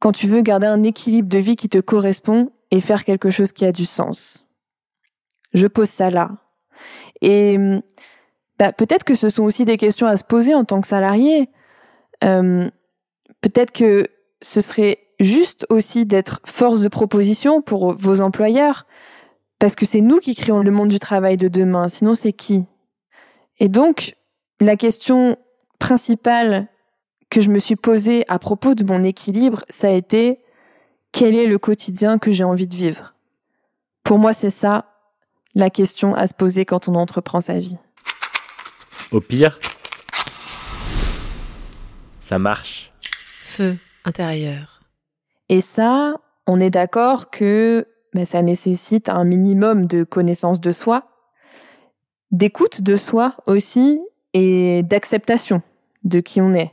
quand 0.00 0.10
tu 0.10 0.26
veux 0.26 0.42
garder 0.42 0.66
un 0.66 0.82
équilibre 0.82 1.28
de 1.28 1.38
vie 1.38 1.54
qui 1.54 1.68
te 1.68 1.78
correspond 1.78 2.50
et 2.72 2.80
faire 2.80 3.04
quelque 3.04 3.30
chose 3.30 3.52
qui 3.52 3.64
a 3.64 3.70
du 3.70 3.86
sens. 3.86 4.48
Je 5.54 5.68
pose 5.68 5.88
ça 5.88 6.10
là. 6.10 6.32
Et 7.22 7.56
ben, 8.58 8.72
peut-être 8.72 9.04
que 9.04 9.14
ce 9.14 9.28
sont 9.28 9.44
aussi 9.44 9.64
des 9.64 9.76
questions 9.76 10.08
à 10.08 10.16
se 10.16 10.24
poser 10.24 10.54
en 10.54 10.64
tant 10.64 10.80
que 10.80 10.88
salarié. 10.88 11.48
Euh, 12.24 12.68
peut-être 13.40 13.70
que 13.70 14.08
ce 14.42 14.60
serait 14.60 14.98
juste 15.20 15.66
aussi 15.70 16.04
d'être 16.04 16.40
force 16.44 16.80
de 16.80 16.88
proposition 16.88 17.62
pour 17.62 17.94
vos 17.94 18.20
employeurs, 18.20 18.86
parce 19.60 19.76
que 19.76 19.86
c'est 19.86 20.00
nous 20.00 20.18
qui 20.18 20.34
créons 20.34 20.62
le 20.62 20.72
monde 20.72 20.88
du 20.88 20.98
travail 20.98 21.36
de 21.36 21.46
demain, 21.46 21.86
sinon 21.86 22.14
c'est 22.14 22.32
qui? 22.32 22.64
Et 23.58 23.68
donc, 23.68 24.15
la 24.60 24.76
question 24.76 25.36
principale 25.78 26.68
que 27.30 27.40
je 27.40 27.50
me 27.50 27.58
suis 27.58 27.76
posée 27.76 28.24
à 28.28 28.38
propos 28.38 28.74
de 28.74 28.84
mon 28.84 29.02
équilibre, 29.02 29.62
ça 29.68 29.88
a 29.88 29.90
été 29.90 30.40
quel 31.12 31.34
est 31.34 31.46
le 31.46 31.58
quotidien 31.58 32.18
que 32.18 32.30
j'ai 32.30 32.44
envie 32.44 32.66
de 32.66 32.74
vivre? 32.74 33.14
Pour 34.04 34.18
moi, 34.18 34.32
c'est 34.32 34.50
ça 34.50 34.92
la 35.54 35.70
question 35.70 36.14
à 36.14 36.26
se 36.26 36.34
poser 36.34 36.64
quand 36.64 36.88
on 36.88 36.94
entreprend 36.94 37.40
sa 37.40 37.58
vie. 37.58 37.78
Au 39.10 39.20
pire, 39.20 39.58
ça 42.20 42.38
marche. 42.38 42.92
Feu 43.42 43.76
intérieur. 44.04 44.80
Et 45.48 45.60
ça, 45.60 46.16
on 46.46 46.60
est 46.60 46.70
d'accord 46.70 47.30
que 47.30 47.86
ben, 48.14 48.24
ça 48.24 48.42
nécessite 48.42 49.08
un 49.08 49.24
minimum 49.24 49.86
de 49.86 50.04
connaissance 50.04 50.60
de 50.60 50.70
soi, 50.70 51.08
d'écoute 52.30 52.82
de 52.82 52.96
soi 52.96 53.36
aussi 53.46 54.00
et 54.36 54.82
d'acceptation 54.82 55.62
de 56.04 56.20
qui 56.20 56.42
on 56.42 56.52
est. 56.52 56.70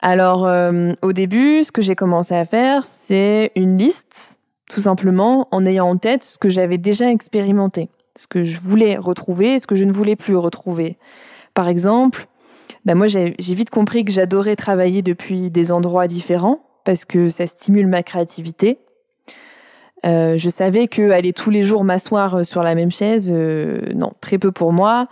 Alors 0.00 0.46
euh, 0.46 0.92
au 1.02 1.12
début, 1.12 1.64
ce 1.64 1.72
que 1.72 1.82
j'ai 1.82 1.96
commencé 1.96 2.32
à 2.32 2.44
faire, 2.44 2.84
c'est 2.84 3.50
une 3.56 3.76
liste, 3.76 4.38
tout 4.70 4.80
simplement 4.80 5.48
en 5.50 5.66
ayant 5.66 5.88
en 5.88 5.96
tête 5.96 6.22
ce 6.22 6.38
que 6.38 6.48
j'avais 6.48 6.78
déjà 6.78 7.10
expérimenté, 7.10 7.88
ce 8.14 8.28
que 8.28 8.44
je 8.44 8.60
voulais 8.60 8.96
retrouver 8.96 9.54
et 9.54 9.58
ce 9.58 9.66
que 9.66 9.74
je 9.74 9.84
ne 9.84 9.90
voulais 9.90 10.14
plus 10.14 10.36
retrouver. 10.36 10.96
Par 11.54 11.66
exemple, 11.66 12.28
ben 12.84 12.94
moi 12.94 13.08
j'ai 13.08 13.34
vite 13.40 13.70
compris 13.70 14.04
que 14.04 14.12
j'adorais 14.12 14.54
travailler 14.54 15.02
depuis 15.02 15.50
des 15.50 15.72
endroits 15.72 16.06
différents 16.06 16.60
parce 16.84 17.04
que 17.04 17.30
ça 17.30 17.48
stimule 17.48 17.88
ma 17.88 18.04
créativité. 18.04 18.78
Euh, 20.04 20.36
je 20.36 20.50
savais 20.50 20.86
que 20.86 21.10
aller 21.10 21.32
tous 21.32 21.50
les 21.50 21.64
jours 21.64 21.82
m'asseoir 21.82 22.36
euh, 22.36 22.42
sur 22.44 22.62
la 22.62 22.76
même 22.76 22.92
chaise, 22.92 23.32
non, 23.32 24.12
très 24.20 24.38
peu 24.38 24.52
pour 24.52 24.72
moi. 24.72 25.08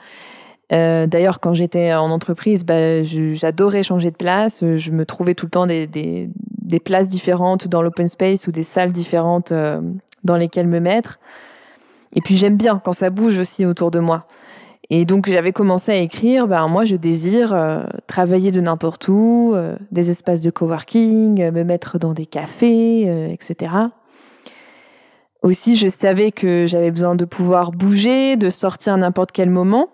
Euh, 0.75 1.07
D'ailleurs, 1.07 1.40
quand 1.40 1.54
j'étais 1.54 1.95
en 1.95 2.11
entreprise, 2.11 2.64
bah, 2.64 3.02
j'adorais 3.02 3.83
changer 3.83 4.11
de 4.11 4.16
place. 4.16 4.64
Je 4.76 4.90
me 4.90 5.07
trouvais 5.07 5.35
tout 5.35 5.47
le 5.47 5.50
temps 5.50 5.66
des, 5.66 6.31
places 6.85 7.09
différentes 7.09 7.69
dans 7.69 7.83
l'open 7.83 8.09
space 8.09 8.47
ou 8.47 8.52
des 8.52 8.64
salles 8.64 8.93
différentes 8.93 9.52
euh, 9.52 9.81
dans 10.25 10.37
lesquelles 10.37 10.66
me 10.66 10.81
mettre. 10.81 11.21
Et 12.14 12.21
puis 12.21 12.37
j'aime 12.37 12.57
bien 12.57 12.81
quand 12.83 12.93
ça 12.93 13.11
bouge 13.11 13.38
aussi 13.38 13.64
autour 13.64 13.90
de 13.90 13.99
moi. 14.00 14.26
Et 14.90 15.04
donc 15.04 15.28
j'avais 15.28 15.52
commencé 15.52 15.93
à 15.93 15.97
écrire, 15.97 16.47
ben 16.47 16.69
moi 16.69 16.85
je 16.85 16.97
désire 16.97 17.54
euh, 17.54 17.85
travailler 18.07 18.50
de 18.50 18.61
n'importe 18.61 19.09
où, 19.09 19.52
euh, 19.54 19.76
des 19.90 20.11
espaces 20.11 20.43
de 20.43 20.50
coworking, 20.50 21.40
euh, 21.40 21.52
me 21.52 21.64
mettre 21.64 21.99
dans 21.99 22.12
des 22.12 22.26
cafés, 22.26 23.33
etc. 23.33 23.73
Aussi 25.43 25.76
je 25.76 25.88
savais 25.88 26.33
que 26.33 26.66
j'avais 26.66 26.90
besoin 26.90 27.14
de 27.14 27.25
pouvoir 27.25 27.73
bouger, 27.73 28.37
de 28.37 28.50
sortir 28.50 28.95
à 28.95 28.97
n'importe 28.99 29.33
quel 29.33 29.49
moment, 29.49 29.88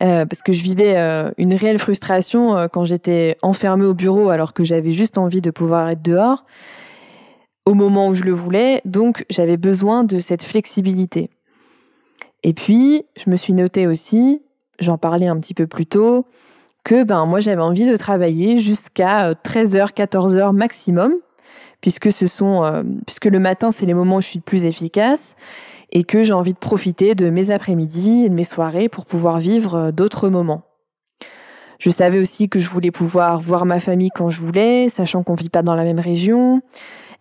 parce 0.00 0.42
que 0.42 0.52
je 0.52 0.62
vivais 0.62 0.96
une 1.38 1.54
réelle 1.54 1.78
frustration 1.78 2.68
quand 2.70 2.84
j'étais 2.84 3.36
enfermée 3.40 3.86
au 3.86 3.94
bureau 3.94 4.28
alors 4.28 4.52
que 4.52 4.62
j'avais 4.62 4.90
juste 4.90 5.16
envie 5.16 5.40
de 5.40 5.50
pouvoir 5.50 5.88
être 5.88 6.02
dehors 6.02 6.44
au 7.66 7.74
moment 7.74 8.08
où 8.08 8.14
je 8.14 8.24
le 8.24 8.32
voulais, 8.32 8.82
donc 8.84 9.24
j'avais 9.30 9.56
besoin 9.56 10.04
de 10.04 10.18
cette 10.18 10.42
flexibilité. 10.42 11.30
Et 12.42 12.52
puis, 12.52 13.04
je 13.16 13.30
me 13.30 13.36
suis 13.36 13.54
noté 13.54 13.86
aussi, 13.86 14.42
j'en 14.78 14.98
parlais 14.98 15.28
un 15.28 15.38
petit 15.38 15.54
peu 15.54 15.66
plus 15.66 15.86
tôt, 15.86 16.26
que 16.84 17.02
ben 17.02 17.24
moi 17.24 17.40
j'avais 17.40 17.62
envie 17.62 17.86
de 17.86 17.96
travailler 17.96 18.58
jusqu'à 18.58 19.32
13h, 19.32 19.78
euh, 19.78 19.86
14h 19.86 20.52
maximum, 20.54 21.14
puisque 21.80 22.12
ce 22.12 22.26
sont 22.26 22.62
euh, 22.62 22.82
puisque 23.06 23.24
le 23.24 23.38
matin 23.38 23.70
c'est 23.70 23.86
les 23.86 23.94
moments 23.94 24.16
où 24.16 24.20
je 24.20 24.26
suis 24.26 24.38
le 24.38 24.42
plus 24.42 24.66
efficace 24.66 25.34
et 25.92 26.04
que 26.04 26.22
j'ai 26.22 26.32
envie 26.32 26.52
de 26.52 26.58
profiter 26.58 27.14
de 27.14 27.30
mes 27.30 27.50
après-midi 27.50 28.24
et 28.24 28.28
de 28.28 28.34
mes 28.34 28.44
soirées 28.44 28.88
pour 28.88 29.06
pouvoir 29.06 29.38
vivre 29.38 29.74
euh, 29.74 29.92
d'autres 29.92 30.28
moments. 30.28 30.62
Je 31.78 31.90
savais 31.90 32.18
aussi 32.18 32.48
que 32.48 32.58
je 32.58 32.68
voulais 32.68 32.90
pouvoir 32.90 33.40
voir 33.40 33.66
ma 33.66 33.80
famille 33.80 34.10
quand 34.14 34.30
je 34.30 34.40
voulais, 34.40 34.88
sachant 34.88 35.22
qu'on 35.22 35.34
vit 35.34 35.50
pas 35.50 35.62
dans 35.62 35.74
la 35.74 35.84
même 35.84 36.00
région, 36.00 36.62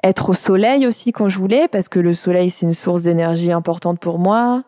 être 0.03 0.29
au 0.29 0.33
soleil 0.33 0.85
aussi 0.85 1.11
quand 1.11 1.27
je 1.27 1.37
voulais 1.37 1.67
parce 1.67 1.89
que 1.89 1.99
le 1.99 2.13
soleil 2.13 2.49
c'est 2.49 2.65
une 2.65 2.73
source 2.73 3.01
d'énergie 3.01 3.51
importante 3.51 3.99
pour 3.99 4.19
moi, 4.19 4.63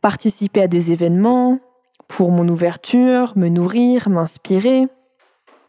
participer 0.00 0.62
à 0.62 0.68
des 0.68 0.92
événements 0.92 1.58
pour 2.08 2.30
mon 2.30 2.48
ouverture, 2.48 3.32
me 3.36 3.48
nourrir, 3.48 4.08
m'inspirer, 4.08 4.86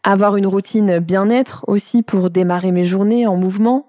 avoir 0.02 0.36
une 0.36 0.46
routine 0.46 0.98
bien-être 0.98 1.64
aussi 1.66 2.02
pour 2.02 2.30
démarrer 2.30 2.70
mes 2.70 2.84
journées 2.84 3.26
en 3.26 3.36
mouvement, 3.36 3.86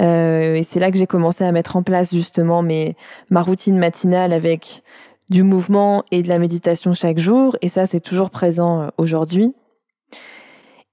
Euh, 0.00 0.54
et 0.54 0.62
c'est 0.62 0.80
là 0.80 0.90
que 0.90 0.98
j'ai 0.98 1.06
commencé 1.06 1.44
à 1.44 1.52
mettre 1.52 1.76
en 1.76 1.82
place 1.82 2.12
justement 2.12 2.62
mes, 2.62 2.96
ma 3.30 3.42
routine 3.42 3.78
matinale 3.78 4.32
avec 4.32 4.82
du 5.30 5.42
mouvement 5.42 6.04
et 6.10 6.22
de 6.22 6.28
la 6.28 6.38
méditation 6.38 6.92
chaque 6.92 7.18
jour. 7.18 7.56
Et 7.62 7.68
ça, 7.68 7.86
c'est 7.86 8.00
toujours 8.00 8.30
présent 8.30 8.82
euh, 8.82 8.88
aujourd'hui. 8.98 9.54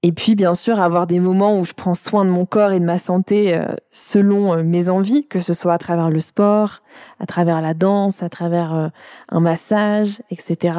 Et 0.02 0.12
puis, 0.12 0.34
bien 0.34 0.54
sûr, 0.54 0.80
avoir 0.80 1.06
des 1.06 1.18
moments 1.18 1.58
où 1.58 1.64
je 1.64 1.72
prends 1.72 1.94
soin 1.94 2.26
de 2.26 2.30
mon 2.30 2.44
corps 2.44 2.72
et 2.72 2.80
de 2.80 2.84
ma 2.84 2.98
santé 2.98 3.54
euh, 3.54 3.64
selon 3.88 4.62
mes 4.62 4.90
envies, 4.90 5.26
que 5.26 5.40
ce 5.40 5.54
soit 5.54 5.72
à 5.72 5.78
travers 5.78 6.10
le 6.10 6.20
sport, 6.20 6.82
à 7.20 7.26
travers 7.26 7.62
la 7.62 7.72
danse, 7.72 8.22
à 8.22 8.28
travers 8.28 8.90
un 9.30 9.40
massage, 9.40 10.20
etc. 10.30 10.78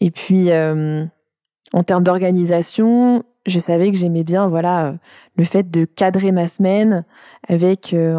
Et 0.00 0.10
puis, 0.10 0.50
en 0.52 1.82
termes 1.82 2.02
d'organisation, 2.02 3.24
je 3.46 3.58
savais 3.58 3.90
que 3.90 3.96
j'aimais 3.96 4.24
bien 4.24 4.48
voilà 4.48 4.86
euh, 4.86 4.92
le 5.36 5.44
fait 5.44 5.70
de 5.70 5.84
cadrer 5.84 6.32
ma 6.32 6.48
semaine 6.48 7.04
avec 7.48 7.92
euh, 7.92 8.18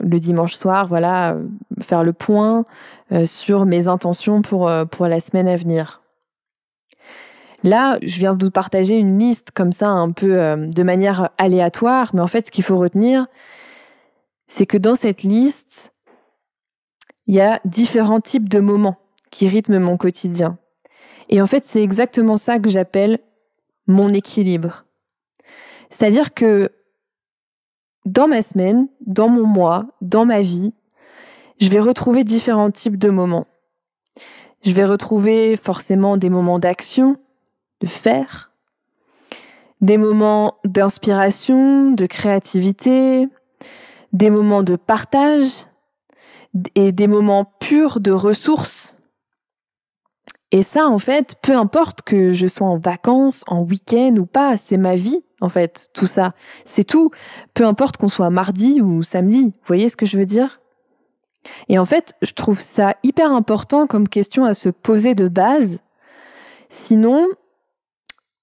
le 0.00 0.18
dimanche 0.18 0.54
soir 0.54 0.86
voilà 0.86 1.32
euh, 1.32 1.46
faire 1.80 2.04
le 2.04 2.12
point 2.12 2.64
sur 3.24 3.66
mes 3.66 3.86
intentions 3.86 4.42
pour 4.42 4.68
pour 4.90 5.06
la 5.06 5.20
semaine 5.20 5.46
à 5.46 5.54
venir. 5.54 6.02
Là, 7.62 7.98
je 8.02 8.18
viens 8.18 8.34
de 8.34 8.44
vous 8.44 8.50
partager 8.50 8.98
une 8.98 9.16
liste 9.16 9.52
comme 9.52 9.70
ça 9.70 9.90
un 9.90 10.10
peu 10.10 10.56
de 10.56 10.82
manière 10.82 11.30
aléatoire, 11.38 12.10
mais 12.14 12.20
en 12.20 12.26
fait 12.26 12.46
ce 12.46 12.50
qu'il 12.50 12.64
faut 12.64 12.76
retenir 12.76 13.28
c'est 14.48 14.66
que 14.66 14.78
dans 14.78 14.94
cette 14.94 15.22
liste, 15.22 15.92
il 17.26 17.34
y 17.34 17.40
a 17.40 17.60
différents 17.64 18.20
types 18.20 18.48
de 18.48 18.60
moments 18.60 18.96
qui 19.30 19.48
rythment 19.48 19.80
mon 19.80 19.96
quotidien. 19.96 20.58
Et 21.28 21.42
en 21.42 21.46
fait, 21.46 21.64
c'est 21.64 21.82
exactement 21.82 22.36
ça 22.36 22.58
que 22.58 22.70
j'appelle 22.70 23.18
mon 23.86 24.08
équilibre. 24.08 24.84
C'est-à-dire 25.90 26.34
que 26.34 26.70
dans 28.04 28.28
ma 28.28 28.42
semaine, 28.42 28.88
dans 29.00 29.28
mon 29.28 29.46
mois, 29.46 29.86
dans 30.00 30.24
ma 30.24 30.40
vie, 30.40 30.72
je 31.60 31.68
vais 31.68 31.80
retrouver 31.80 32.24
différents 32.24 32.70
types 32.70 32.98
de 32.98 33.10
moments. 33.10 33.46
Je 34.64 34.72
vais 34.72 34.84
retrouver 34.84 35.56
forcément 35.56 36.16
des 36.16 36.30
moments 36.30 36.58
d'action, 36.58 37.16
de 37.80 37.86
faire, 37.86 38.52
des 39.80 39.98
moments 39.98 40.58
d'inspiration, 40.64 41.92
de 41.92 42.06
créativité, 42.06 43.28
des 44.12 44.30
moments 44.30 44.62
de 44.62 44.76
partage 44.76 45.66
et 46.74 46.92
des 46.92 47.06
moments 47.06 47.44
purs 47.60 48.00
de 48.00 48.12
ressources 48.12 48.95
et 50.52 50.62
ça, 50.62 50.86
en 50.86 50.98
fait, 50.98 51.34
peu 51.42 51.52
importe 51.52 52.02
que 52.02 52.32
je 52.32 52.46
sois 52.46 52.66
en 52.66 52.78
vacances, 52.78 53.42
en 53.48 53.62
week-end 53.62 54.14
ou 54.16 54.26
pas, 54.26 54.56
c'est 54.56 54.76
ma 54.76 54.94
vie, 54.94 55.24
en 55.40 55.48
fait, 55.48 55.88
tout 55.92 56.06
ça. 56.06 56.34
C'est 56.64 56.84
tout. 56.84 57.10
Peu 57.52 57.66
importe 57.66 57.96
qu'on 57.96 58.08
soit 58.08 58.30
mardi 58.30 58.80
ou 58.80 59.02
samedi. 59.02 59.44
Vous 59.44 59.66
voyez 59.66 59.88
ce 59.88 59.96
que 59.96 60.06
je 60.06 60.16
veux 60.16 60.26
dire? 60.26 60.60
Et 61.68 61.78
en 61.78 61.84
fait, 61.84 62.14
je 62.22 62.32
trouve 62.32 62.60
ça 62.60 62.94
hyper 63.02 63.32
important 63.32 63.86
comme 63.86 64.08
question 64.08 64.44
à 64.44 64.54
se 64.54 64.68
poser 64.68 65.14
de 65.14 65.28
base. 65.28 65.80
Sinon, 66.68 67.26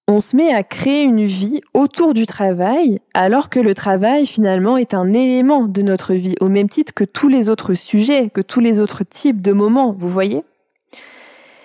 on 0.08 0.20
se 0.20 0.36
met 0.36 0.54
à 0.54 0.64
créer 0.64 1.04
une 1.04 1.24
vie 1.24 1.62
autour 1.74 2.14
du 2.14 2.26
travail, 2.26 3.00
alors 3.14 3.50
que 3.50 3.60
le 3.60 3.74
travail, 3.74 4.26
finalement, 4.26 4.76
est 4.76 4.94
un 4.94 5.14
élément 5.14 5.64
de 5.64 5.82
notre 5.82 6.14
vie, 6.14 6.36
au 6.42 6.50
même 6.50 6.70
titre 6.70 6.94
que 6.94 7.06
tous 7.06 7.30
les 7.30 7.48
autres 7.48 7.74
sujets, 7.74 8.30
que 8.30 8.42
tous 8.42 8.60
les 8.60 8.82
autres 8.82 9.06
types 9.06 9.42
de 9.42 9.54
moments, 9.54 9.94
vous 9.98 10.10
voyez? 10.10 10.44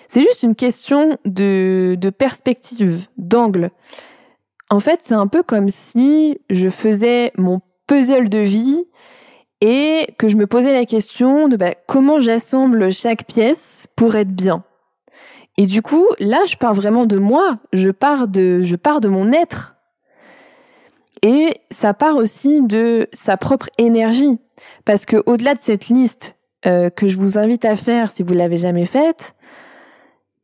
C'est 0.08 0.22
juste 0.22 0.42
une 0.42 0.54
question 0.54 1.18
de, 1.24 1.96
de 1.98 2.10
perspective, 2.10 3.06
d'angle. 3.18 3.70
En 4.70 4.80
fait, 4.80 5.00
c'est 5.02 5.14
un 5.14 5.26
peu 5.26 5.42
comme 5.42 5.68
si 5.68 6.40
je 6.50 6.68
faisais 6.68 7.32
mon 7.36 7.60
puzzle 7.86 8.28
de 8.28 8.38
vie 8.38 8.84
et 9.60 10.06
que 10.18 10.28
je 10.28 10.36
me 10.36 10.46
posais 10.46 10.72
la 10.72 10.84
question 10.84 11.48
de 11.48 11.56
bah, 11.56 11.74
comment 11.86 12.18
j'assemble 12.18 12.92
chaque 12.92 13.26
pièce 13.26 13.86
pour 13.96 14.16
être 14.16 14.32
bien. 14.32 14.64
Et 15.56 15.66
du 15.66 15.82
coup, 15.82 16.06
là, 16.20 16.38
je 16.46 16.56
pars 16.56 16.74
vraiment 16.74 17.04
de 17.04 17.18
moi, 17.18 17.58
je 17.72 17.90
pars 17.90 18.28
de, 18.28 18.62
je 18.62 18.76
pars 18.76 19.00
de 19.00 19.08
mon 19.08 19.32
être. 19.32 19.76
Et 21.22 21.54
ça 21.70 21.94
part 21.94 22.16
aussi 22.16 22.62
de 22.62 23.08
sa 23.12 23.36
propre 23.36 23.68
énergie. 23.76 24.38
Parce 24.84 25.04
que 25.04 25.22
au-delà 25.26 25.54
de 25.54 25.60
cette 25.60 25.88
liste 25.88 26.36
euh, 26.64 26.90
que 26.90 27.08
je 27.08 27.16
vous 27.16 27.38
invite 27.38 27.64
à 27.64 27.74
faire 27.74 28.10
si 28.10 28.22
vous 28.22 28.34
l'avez 28.34 28.56
jamais 28.56 28.86
faite, 28.86 29.34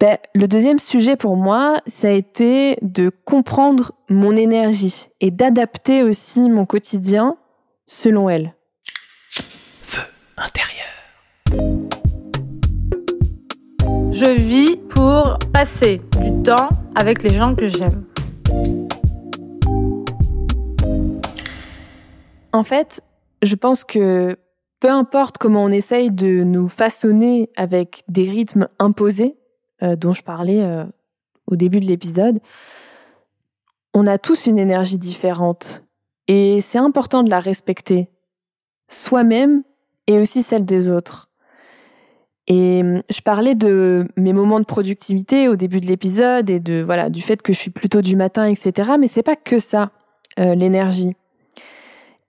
ben, 0.00 0.18
le 0.34 0.48
deuxième 0.48 0.78
sujet 0.78 1.16
pour 1.16 1.36
moi, 1.36 1.78
ça 1.86 2.08
a 2.08 2.10
été 2.10 2.76
de 2.82 3.10
comprendre 3.24 3.92
mon 4.08 4.36
énergie 4.36 5.08
et 5.20 5.30
d'adapter 5.30 6.02
aussi 6.02 6.40
mon 6.42 6.66
quotidien 6.66 7.36
selon 7.86 8.28
elle. 8.28 8.54
Feu 9.30 10.02
intérieur. 10.36 10.84
Je 14.10 14.30
vis 14.30 14.76
pour 14.76 15.38
passer 15.52 16.00
du 16.20 16.42
temps 16.42 16.68
avec 16.94 17.22
les 17.22 17.34
gens 17.34 17.54
que 17.54 17.66
j'aime. 17.66 18.04
En 22.52 22.62
fait, 22.62 23.00
je 23.42 23.54
pense 23.54 23.84
que 23.84 24.36
peu 24.80 24.90
importe 24.90 25.38
comment 25.38 25.64
on 25.64 25.70
essaye 25.70 26.10
de 26.10 26.44
nous 26.44 26.68
façonner 26.68 27.48
avec 27.56 28.04
des 28.08 28.28
rythmes 28.28 28.68
imposés, 28.78 29.36
euh, 29.84 29.96
dont 29.96 30.12
je 30.12 30.22
parlais 30.22 30.62
euh, 30.62 30.84
au 31.46 31.56
début 31.56 31.80
de 31.80 31.84
l'épisode, 31.84 32.38
on 33.92 34.06
a 34.06 34.18
tous 34.18 34.46
une 34.46 34.58
énergie 34.58 34.98
différente 34.98 35.84
et 36.26 36.60
c'est 36.62 36.78
important 36.78 37.22
de 37.22 37.28
la 37.28 37.38
respecter, 37.38 38.08
soi-même 38.88 39.62
et 40.06 40.18
aussi 40.18 40.42
celle 40.42 40.64
des 40.64 40.90
autres. 40.90 41.28
Et 42.46 42.80
hum, 42.82 43.02
je 43.10 43.20
parlais 43.20 43.54
de 43.54 44.08
mes 44.16 44.32
moments 44.32 44.60
de 44.60 44.64
productivité 44.64 45.48
au 45.48 45.56
début 45.56 45.80
de 45.80 45.86
l'épisode 45.86 46.48
et 46.48 46.60
de 46.60 46.82
voilà 46.82 47.10
du 47.10 47.20
fait 47.20 47.42
que 47.42 47.52
je 47.52 47.58
suis 47.58 47.70
plutôt 47.70 48.00
du 48.00 48.16
matin, 48.16 48.46
etc. 48.46 48.92
Mais 48.98 49.06
c'est 49.06 49.22
pas 49.22 49.36
que 49.36 49.58
ça, 49.58 49.90
euh, 50.38 50.54
l'énergie. 50.54 51.14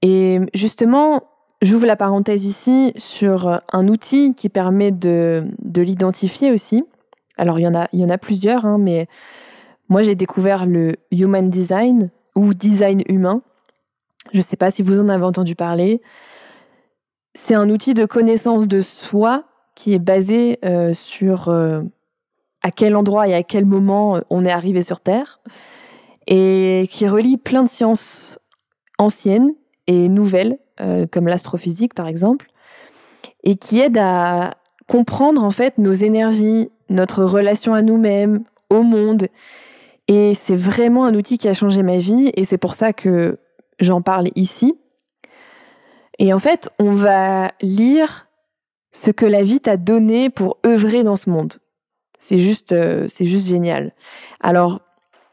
Et 0.02 0.40
justement, 0.54 1.24
j'ouvre 1.62 1.86
la 1.86 1.96
parenthèse 1.96 2.44
ici 2.44 2.92
sur 2.98 3.62
un 3.72 3.88
outil 3.88 4.36
qui 4.36 4.50
permet 4.50 4.92
de 4.92 5.46
l'identifier 5.74 6.52
aussi. 6.52 6.84
Alors, 7.38 7.60
il 7.60 7.64
y 7.64 8.04
en 8.04 8.10
a, 8.10 8.18
plusieurs, 8.18 8.66
hein, 8.66 8.78
mais 8.78 9.08
moi, 9.90 10.02
j'ai 10.02 10.16
découvert 10.16 10.66
le 10.66 10.96
Human 11.12 11.50
Design 11.50 12.10
ou 12.36 12.54
Design 12.54 13.02
humain. 13.08 13.42
Je 14.32 14.38
ne 14.38 14.44
sais 14.44 14.58
pas 14.58 14.72
si 14.72 14.82
vous 14.82 15.00
en 15.00 15.10
avez 15.10 15.24
entendu 15.24 15.56
parler. 15.56 16.02
C'est 17.34 17.56
un 17.56 17.70
outil 17.70 17.94
de 17.94 18.06
connaissance 18.06 18.68
de 18.68 18.80
soi 18.80 19.44
qui 19.76 19.94
est 19.94 20.00
basé 20.00 20.60
euh, 20.64 20.94
sur 20.94 21.50
euh, 21.50 21.82
à 22.64 22.72
quel 22.72 22.96
endroit 22.96 23.28
et 23.28 23.34
à 23.34 23.44
quel 23.44 23.66
moment 23.66 24.22
on 24.30 24.46
est 24.46 24.52
arrivé 24.52 24.82
sur 24.82 25.02
Terre 25.02 25.42
et 26.28 26.88
qui 26.90 27.08
relie 27.08 27.38
plein 27.38 27.64
de 27.64 27.70
sciences 27.70 28.40
anciennes 28.98 29.54
et 29.88 30.10
nouvelles, 30.10 30.58
euh, 30.82 31.06
comme 31.12 31.28
l'astrophysique 31.28 31.94
par 31.94 32.08
exemple, 32.08 32.48
et 33.44 33.56
qui 33.56 33.80
aide 33.80 33.98
à 33.98 34.56
comprendre 34.88 35.44
en 35.44 35.52
fait 35.52 35.78
nos 35.78 35.94
énergies, 35.94 36.70
notre 36.90 37.24
relation 37.24 37.74
à 37.74 37.82
nous-mêmes, 37.82 38.44
au 38.70 38.82
monde. 38.82 39.28
Et 40.08 40.34
c'est 40.36 40.56
vraiment 40.56 41.06
un 41.06 41.16
outil 41.16 41.38
qui 41.38 41.48
a 41.48 41.54
changé 41.54 41.84
ma 41.84 41.98
vie 41.98 42.32
et 42.36 42.46
c'est 42.46 42.58
pour 42.58 42.76
ça 42.76 42.94
que 42.94 43.40
j'en 43.80 44.02
parle 44.02 44.28
ici. 44.36 44.76
Et 46.20 46.34
en 46.34 46.40
fait, 46.40 46.70
on 46.80 46.94
va 46.94 47.52
lire 47.62 48.28
ce 48.92 49.12
que 49.12 49.26
la 49.26 49.44
vie 49.44 49.60
t'a 49.60 49.78
donné 49.78 50.30
pour 50.30 50.58
œuvrer 50.66 51.04
dans 51.04 51.16
ce 51.16 51.30
monde. 51.30 51.56
C'est 52.20 52.38
juste, 52.38 52.72
euh, 52.72 53.08
c'est 53.10 53.26
juste 53.26 53.48
génial. 53.48 53.94
Alors, 54.40 54.82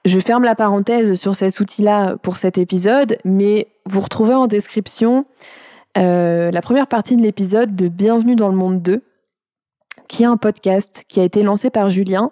je 0.05 0.19
ferme 0.19 0.43
la 0.43 0.57
parenthèse 0.57 1.15
sur 1.15 1.37
cet 1.37 1.61
outil-là 1.61 2.17
pour 2.17 2.37
cet 2.37 2.59
épisode, 2.59 3.19
mais 3.25 3.69
vous 3.87 4.01
retrouvez 4.01 4.35
en 4.35 4.49
description 4.49 5.27
euh, 5.97 6.51
la 6.51 6.61
première 6.63 6.89
partie 6.89 7.17
de 7.17 7.23
l'épisode 7.23 7.77
de 7.77 7.89
Bienvenue 7.89 8.35
dans 8.35 8.49
le 8.49 8.57
monde 8.57 8.83
2, 8.83 9.03
qui 10.09 10.23
est 10.23 10.27
un 10.27 10.37
podcast 10.37 11.05
qui 11.09 11.21
a 11.21 11.25
été 11.25 11.43
lancé 11.43 11.71
par 11.71 11.89
Julien, 11.89 12.31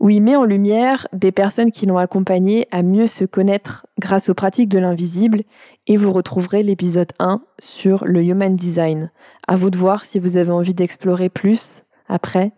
où 0.00 0.08
il 0.08 0.22
met 0.22 0.36
en 0.36 0.44
lumière 0.44 1.06
des 1.12 1.30
personnes 1.30 1.70
qui 1.70 1.84
l'ont 1.86 1.98
accompagné 1.98 2.66
à 2.70 2.82
mieux 2.82 3.06
se 3.06 3.24
connaître 3.24 3.86
grâce 3.98 4.30
aux 4.30 4.34
pratiques 4.34 4.70
de 4.70 4.78
l'invisible, 4.78 5.42
et 5.86 5.96
vous 5.96 6.12
retrouverez 6.12 6.62
l'épisode 6.62 7.12
1 7.18 7.42
sur 7.58 8.04
le 8.06 8.22
Human 8.22 8.56
Design. 8.56 9.10
À 9.46 9.56
vous 9.56 9.70
de 9.70 9.76
voir 9.76 10.04
si 10.04 10.18
vous 10.18 10.36
avez 10.36 10.52
envie 10.52 10.74
d'explorer 10.74 11.28
plus 11.28 11.82
après 12.08 12.52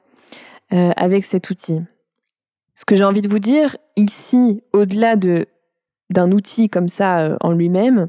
euh, 0.73 0.93
avec 0.97 1.25
cet 1.25 1.51
outil. 1.51 1.81
Ce 2.75 2.85
que 2.85 2.97
j'ai 2.97 3.05
envie 3.05 3.23
de 3.23 3.29
vous 3.29 3.41
dire 3.41 3.77
ici, 3.97 4.63
au-delà 4.73 5.17
de 5.17 5.47
d'un 6.11 6.31
outil 6.31 6.69
comme 6.69 6.89
ça 6.89 7.21
euh, 7.21 7.37
en 7.41 7.53
lui-même, 7.53 8.09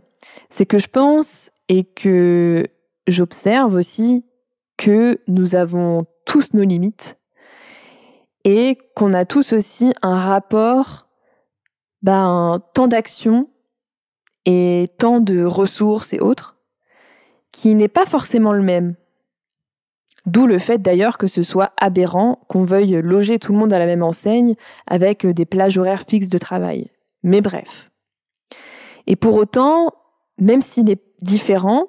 c'est 0.49 0.65
que 0.65 0.77
je 0.77 0.87
pense 0.87 1.51
et 1.69 1.83
que 1.85 2.65
j'observe 3.07 3.75
aussi 3.75 4.25
que 4.77 5.19
nous 5.27 5.55
avons 5.55 6.05
tous 6.25 6.53
nos 6.53 6.63
limites 6.63 7.19
et 8.43 8.77
qu'on 8.95 9.13
a 9.13 9.25
tous 9.25 9.53
aussi 9.53 9.93
un 10.01 10.17
rapport, 10.17 11.07
ben, 12.01 12.61
temps 12.73 12.87
d'action 12.87 13.49
et 14.45 14.87
tant 14.97 15.19
de 15.19 15.43
ressources 15.45 16.13
et 16.13 16.19
autres, 16.19 16.57
qui 17.51 17.75
n'est 17.75 17.87
pas 17.87 18.05
forcément 18.05 18.51
le 18.51 18.61
même. 18.61 18.95
D'où 20.25 20.47
le 20.47 20.57
fait 20.57 20.81
d'ailleurs 20.81 21.17
que 21.17 21.27
ce 21.27 21.43
soit 21.43 21.73
aberrant 21.77 22.39
qu'on 22.47 22.63
veuille 22.63 23.01
loger 23.01 23.39
tout 23.39 23.51
le 23.51 23.59
monde 23.59 23.73
à 23.73 23.79
la 23.79 23.85
même 23.85 24.03
enseigne 24.03 24.55
avec 24.87 25.25
des 25.25 25.45
plages 25.45 25.77
horaires 25.77 26.05
fixes 26.07 26.29
de 26.29 26.37
travail. 26.37 26.91
Mais 27.23 27.41
bref. 27.41 27.91
Et 29.05 29.15
pour 29.15 29.35
autant, 29.35 29.93
même 30.37 30.61
s'il 30.61 30.89
est 30.89 31.01
différent, 31.21 31.87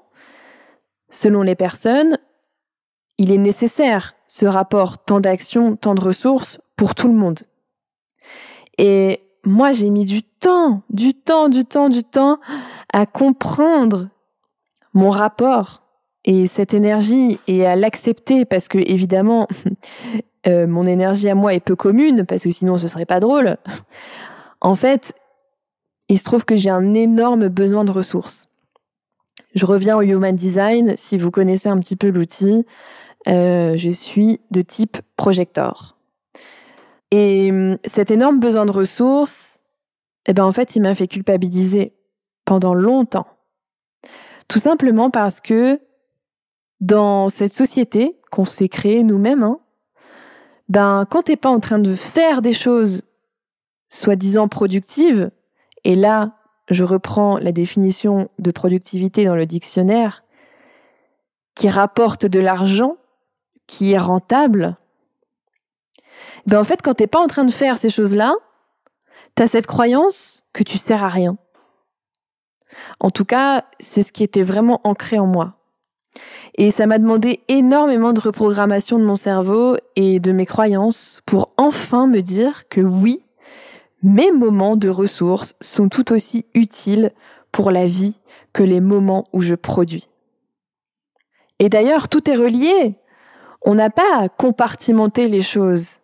selon 1.10 1.42
les 1.42 1.54
personnes, 1.54 2.18
il 3.18 3.32
est 3.32 3.38
nécessaire 3.38 4.14
ce 4.26 4.46
rapport 4.46 4.98
tant 4.98 5.20
d'actions, 5.20 5.76
tant 5.76 5.94
de 5.94 6.00
ressources 6.00 6.58
pour 6.76 6.94
tout 6.94 7.08
le 7.08 7.14
monde. 7.14 7.40
Et 8.78 9.20
moi, 9.44 9.72
j'ai 9.72 9.90
mis 9.90 10.04
du 10.04 10.22
temps, 10.22 10.82
du 10.90 11.14
temps, 11.14 11.48
du 11.48 11.64
temps, 11.64 11.88
du 11.88 12.02
temps 12.02 12.38
à 12.92 13.06
comprendre 13.06 14.08
mon 14.94 15.10
rapport 15.10 15.82
et 16.24 16.46
cette 16.46 16.74
énergie 16.74 17.38
et 17.46 17.66
à 17.66 17.76
l'accepter 17.76 18.44
parce 18.44 18.68
que 18.68 18.78
évidemment 18.78 19.46
euh, 20.46 20.66
mon 20.66 20.84
énergie 20.84 21.28
à 21.28 21.34
moi 21.34 21.54
est 21.54 21.60
peu 21.60 21.76
commune 21.76 22.24
parce 22.24 22.44
que 22.44 22.50
sinon 22.50 22.78
ce 22.78 22.88
serait 22.88 23.06
pas 23.06 23.20
drôle. 23.20 23.56
En 24.60 24.76
fait, 24.76 25.12
il 26.08 26.18
se 26.18 26.24
trouve 26.24 26.46
que 26.46 26.56
j'ai 26.56 26.70
un 26.70 26.94
énorme 26.94 27.48
besoin 27.48 27.84
de 27.84 27.92
ressources. 27.92 28.48
Je 29.54 29.66
reviens 29.66 29.98
au 29.98 30.00
Human 30.00 30.34
Design. 30.34 30.96
Si 30.96 31.18
vous 31.18 31.30
connaissez 31.30 31.68
un 31.68 31.78
petit 31.78 31.96
peu 31.96 32.08
l'outil, 32.08 32.64
euh, 33.28 33.76
je 33.76 33.90
suis 33.90 34.40
de 34.50 34.62
type 34.62 34.98
projector. 35.16 35.96
Et 37.10 37.50
hum, 37.50 37.78
cet 37.84 38.10
énorme 38.10 38.40
besoin 38.40 38.66
de 38.66 38.72
ressources, 38.72 39.60
eh 40.26 40.32
ben 40.32 40.44
en 40.44 40.52
fait, 40.52 40.76
il 40.76 40.82
m'a 40.82 40.94
fait 40.94 41.08
culpabiliser 41.08 41.94
pendant 42.44 42.74
longtemps. 42.74 43.26
Tout 44.48 44.58
simplement 44.58 45.10
parce 45.10 45.40
que 45.40 45.80
dans 46.80 47.28
cette 47.28 47.52
société 47.52 48.20
qu'on 48.30 48.44
s'est 48.44 48.68
créée 48.68 49.02
nous-mêmes, 49.02 49.42
hein, 49.42 49.60
ben 50.68 51.06
quand 51.10 51.22
t'es 51.22 51.36
pas 51.36 51.50
en 51.50 51.60
train 51.60 51.78
de 51.78 51.94
faire 51.94 52.42
des 52.42 52.52
choses 52.52 53.02
soi-disant 53.88 54.48
productives, 54.48 55.30
et 55.84 55.94
là 55.94 56.32
je 56.70 56.84
reprends 56.84 57.36
la 57.36 57.52
définition 57.52 58.28
de 58.38 58.50
productivité 58.50 59.24
dans 59.24 59.36
le 59.36 59.46
dictionnaire, 59.46 60.24
qui 61.54 61.68
rapporte 61.68 62.26
de 62.26 62.40
l'argent, 62.40 62.96
qui 63.66 63.92
est 63.92 63.98
rentable, 63.98 64.76
ben 66.46 66.58
en 66.58 66.64
fait 66.64 66.82
quand 66.82 66.94
t'es 66.94 67.06
pas 67.06 67.20
en 67.20 67.26
train 67.26 67.44
de 67.44 67.52
faire 67.52 67.78
ces 67.78 67.88
choses-là, 67.88 68.34
t'as 69.34 69.46
cette 69.46 69.66
croyance 69.66 70.42
que 70.52 70.62
tu 70.62 70.78
sers 70.78 71.02
à 71.02 71.08
rien. 71.08 71.36
En 73.00 73.10
tout 73.10 73.24
cas, 73.24 73.64
c'est 73.80 74.02
ce 74.02 74.12
qui 74.12 74.24
était 74.24 74.42
vraiment 74.42 74.80
ancré 74.84 75.18
en 75.18 75.26
moi. 75.26 75.54
Et 76.56 76.70
ça 76.70 76.86
m'a 76.86 76.98
demandé 76.98 77.40
énormément 77.48 78.12
de 78.12 78.20
reprogrammation 78.20 78.98
de 78.98 79.04
mon 79.04 79.16
cerveau 79.16 79.76
et 79.96 80.20
de 80.20 80.32
mes 80.32 80.46
croyances 80.46 81.20
pour 81.26 81.52
enfin 81.56 82.06
me 82.06 82.20
dire 82.20 82.68
que 82.68 82.80
oui, 82.80 83.24
mes 84.02 84.30
moments 84.30 84.76
de 84.76 84.88
ressources 84.88 85.56
sont 85.60 85.88
tout 85.88 86.12
aussi 86.12 86.46
utiles 86.54 87.12
pour 87.50 87.70
la 87.70 87.86
vie 87.86 88.18
que 88.52 88.62
les 88.62 88.80
moments 88.80 89.24
où 89.32 89.40
je 89.40 89.54
produis. 89.54 90.08
Et 91.58 91.68
d'ailleurs, 91.68 92.08
tout 92.08 92.30
est 92.30 92.36
relié. 92.36 92.96
On 93.64 93.74
n'a 93.74 93.90
pas 93.90 94.18
à 94.18 94.28
compartimenter 94.28 95.28
les 95.28 95.40
choses. 95.40 95.96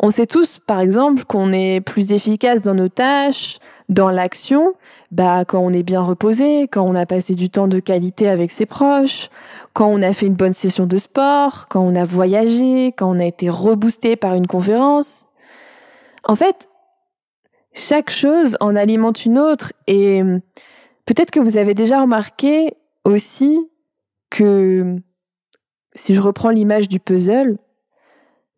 On 0.00 0.10
sait 0.10 0.26
tous, 0.26 0.58
par 0.58 0.80
exemple, 0.80 1.24
qu'on 1.24 1.52
est 1.52 1.80
plus 1.80 2.12
efficace 2.12 2.62
dans 2.62 2.74
nos 2.74 2.88
tâches, 2.88 3.58
dans 3.88 4.10
l'action, 4.10 4.74
bah, 5.10 5.44
quand 5.44 5.60
on 5.60 5.72
est 5.72 5.82
bien 5.82 6.00
reposé, 6.00 6.62
quand 6.68 6.82
on 6.82 6.94
a 6.94 7.04
passé 7.04 7.34
du 7.34 7.50
temps 7.50 7.68
de 7.68 7.78
qualité 7.78 8.28
avec 8.28 8.50
ses 8.50 8.64
proches, 8.64 9.28
quand 9.74 9.88
on 9.88 10.02
a 10.02 10.12
fait 10.12 10.26
une 10.26 10.34
bonne 10.34 10.54
session 10.54 10.86
de 10.86 10.96
sport, 10.96 11.68
quand 11.68 11.82
on 11.82 11.94
a 11.94 12.04
voyagé, 12.04 12.92
quand 12.92 13.14
on 13.14 13.18
a 13.18 13.24
été 13.24 13.50
reboosté 13.50 14.16
par 14.16 14.34
une 14.34 14.46
conférence. 14.46 15.26
En 16.24 16.34
fait, 16.34 16.68
chaque 17.74 18.10
chose 18.10 18.56
en 18.60 18.76
alimente 18.76 19.26
une 19.26 19.38
autre 19.38 19.72
et 19.86 20.22
peut-être 21.04 21.30
que 21.30 21.40
vous 21.40 21.56
avez 21.56 21.74
déjà 21.74 22.00
remarqué 22.00 22.76
aussi 23.04 23.58
que 24.30 24.96
si 25.94 26.14
je 26.14 26.20
reprends 26.20 26.50
l'image 26.50 26.88
du 26.88 27.00
puzzle 27.00 27.58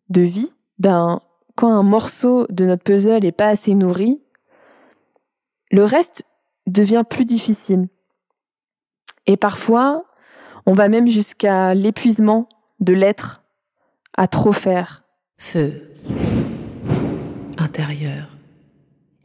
de 0.09 0.21
vie, 0.21 0.53
ben, 0.79 1.19
quand 1.55 1.71
un 1.71 1.83
morceau 1.83 2.45
de 2.49 2.65
notre 2.65 2.83
puzzle 2.83 3.21
n'est 3.21 3.31
pas 3.31 3.47
assez 3.47 3.73
nourri, 3.73 4.21
le 5.71 5.83
reste 5.83 6.23
devient 6.67 7.03
plus 7.09 7.25
difficile. 7.25 7.87
Et 9.27 9.37
parfois, 9.37 10.05
on 10.65 10.73
va 10.73 10.89
même 10.89 11.07
jusqu'à 11.07 11.73
l'épuisement 11.73 12.47
de 12.79 12.93
l'être 12.93 13.43
à 14.15 14.27
trop 14.27 14.53
faire. 14.53 15.03
Feu 15.37 15.89
intérieur. 17.57 18.27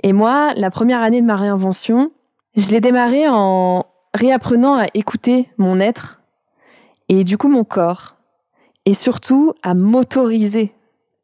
Et 0.03 0.13
moi, 0.13 0.55
la 0.55 0.71
première 0.71 1.03
année 1.03 1.21
de 1.21 1.27
ma 1.27 1.37
réinvention, 1.37 2.13
je 2.57 2.71
l'ai 2.71 2.81
démarré 2.81 3.29
en 3.29 3.87
réapprenant 4.15 4.79
à 4.79 4.87
écouter 4.95 5.49
mon 5.59 5.79
être 5.79 6.20
et 7.11 7.25
du 7.25 7.37
coup 7.37 7.49
mon 7.49 7.65
corps. 7.65 8.17
Et 8.87 8.95
surtout 8.95 9.53
à 9.63 9.75
m'autoriser 9.75 10.73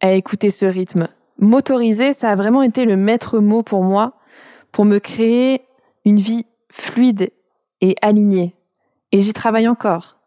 à 0.00 0.12
écouter 0.12 0.50
ce 0.50 0.66
rythme. 0.66 1.08
M'autoriser, 1.38 2.12
ça 2.12 2.30
a 2.30 2.34
vraiment 2.34 2.62
été 2.62 2.84
le 2.84 2.96
maître 2.96 3.38
mot 3.38 3.62
pour 3.62 3.82
moi 3.82 4.14
pour 4.72 4.84
me 4.84 4.98
créer 4.98 5.62
une 6.04 6.18
vie 6.18 6.44
fluide 6.70 7.30
et 7.80 7.94
alignée. 8.02 8.54
Et 9.12 9.22
j'y 9.22 9.32
travaille 9.32 9.68
encore. 9.68 10.18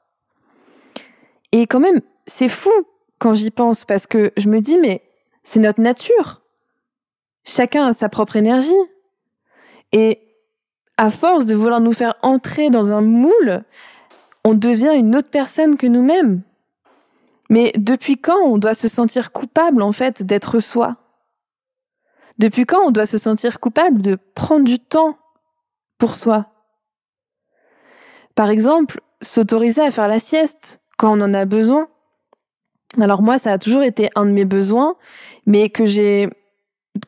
Et 1.51 1.67
quand 1.67 1.79
même, 1.79 2.01
c'est 2.25 2.49
fou 2.49 2.71
quand 3.19 3.33
j'y 3.33 3.51
pense 3.51 3.85
parce 3.85 4.07
que 4.07 4.31
je 4.37 4.49
me 4.49 4.61
dis, 4.61 4.77
mais 4.77 5.03
c'est 5.43 5.59
notre 5.59 5.81
nature. 5.81 6.41
Chacun 7.43 7.87
a 7.87 7.93
sa 7.93 8.07
propre 8.07 8.37
énergie. 8.37 8.71
Et 9.91 10.21
à 10.97 11.09
force 11.09 11.45
de 11.45 11.55
vouloir 11.55 11.81
nous 11.81 11.93
faire 11.93 12.15
entrer 12.21 12.69
dans 12.69 12.93
un 12.93 13.01
moule, 13.01 13.63
on 14.43 14.53
devient 14.53 14.93
une 14.95 15.15
autre 15.15 15.29
personne 15.29 15.77
que 15.77 15.87
nous-mêmes. 15.87 16.41
Mais 17.49 17.71
depuis 17.77 18.17
quand 18.17 18.39
on 18.43 18.57
doit 18.57 18.75
se 18.75 18.87
sentir 18.87 19.31
coupable, 19.31 19.81
en 19.81 19.91
fait, 19.91 20.23
d'être 20.23 20.59
soi? 20.59 20.97
Depuis 22.37 22.65
quand 22.65 22.81
on 22.85 22.91
doit 22.91 23.05
se 23.05 23.17
sentir 23.17 23.59
coupable 23.59 24.01
de 24.01 24.17
prendre 24.35 24.63
du 24.63 24.79
temps 24.79 25.17
pour 25.97 26.15
soi? 26.15 26.47
Par 28.35 28.49
exemple, 28.49 29.01
s'autoriser 29.21 29.81
à 29.81 29.91
faire 29.91 30.07
la 30.07 30.19
sieste 30.19 30.79
quand 30.97 31.17
on 31.17 31.21
en 31.21 31.33
a 31.33 31.45
besoin. 31.45 31.87
Alors 32.99 33.21
moi, 33.21 33.37
ça 33.37 33.51
a 33.51 33.57
toujours 33.57 33.83
été 33.83 34.09
un 34.15 34.25
de 34.25 34.31
mes 34.31 34.45
besoins, 34.45 34.95
mais 35.45 35.69
que 35.69 35.85
j'ai 35.85 36.29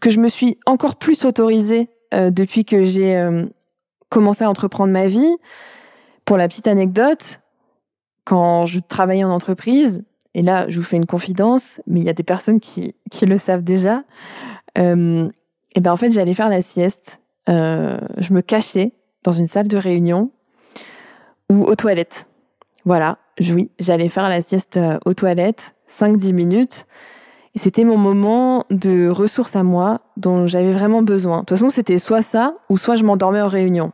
je 0.05 0.19
me 0.19 0.27
suis 0.27 0.57
encore 0.65 0.95
plus 0.95 1.25
autorisée 1.25 1.89
euh, 2.13 2.29
depuis 2.29 2.65
que 2.65 2.83
j'ai 2.83 3.17
euh, 3.17 3.45
commencé 4.09 4.43
à 4.43 4.49
entreprendre 4.49 4.91
ma 4.91 5.07
vie. 5.07 5.35
Pour 6.25 6.37
la 6.37 6.47
petite 6.47 6.67
anecdote, 6.67 7.41
quand 8.23 8.65
je 8.65 8.79
travaillais 8.79 9.23
en 9.23 9.31
entreprise, 9.31 10.03
et 10.33 10.41
là 10.41 10.69
je 10.69 10.77
vous 10.77 10.85
fais 10.85 10.97
une 10.97 11.05
confidence, 11.05 11.81
mais 11.87 11.99
il 11.99 12.05
y 12.05 12.09
a 12.09 12.13
des 12.13 12.23
personnes 12.23 12.59
qui, 12.59 12.95
le 13.21 13.37
savent 13.37 13.63
déjà, 13.63 14.03
euh, 14.77 15.29
et 15.75 15.79
ben 15.79 15.91
en 15.91 15.97
fait, 15.97 16.11
j'allais 16.11 16.33
faire 16.33 16.49
la 16.49 16.61
sieste. 16.61 17.19
Euh, 17.49 17.97
je 18.17 18.33
me 18.33 18.41
cachais 18.41 18.93
dans 19.23 19.31
une 19.31 19.47
salle 19.47 19.67
de 19.67 19.77
réunion 19.77 20.31
ou 21.49 21.63
aux 21.63 21.75
toilettes. 21.75 22.27
Voilà, 22.85 23.19
oui, 23.39 23.69
j'allais 23.79 24.09
faire 24.09 24.29
la 24.29 24.41
sieste 24.41 24.77
euh, 24.77 24.97
aux 25.05 25.13
toilettes, 25.13 25.75
5-10 25.87 26.33
minutes. 26.33 26.87
Et 27.53 27.59
c'était 27.59 27.83
mon 27.83 27.97
moment 27.97 28.65
de 28.69 29.09
ressources 29.09 29.55
à 29.55 29.63
moi 29.63 30.01
dont 30.17 30.47
j'avais 30.47 30.71
vraiment 30.71 31.01
besoin. 31.01 31.39
De 31.39 31.41
toute 31.41 31.57
façon, 31.57 31.69
c'était 31.69 31.97
soit 31.97 32.21
ça, 32.21 32.55
ou 32.69 32.77
soit 32.77 32.95
je 32.95 33.03
m'endormais 33.03 33.41
en 33.41 33.47
réunion. 33.47 33.91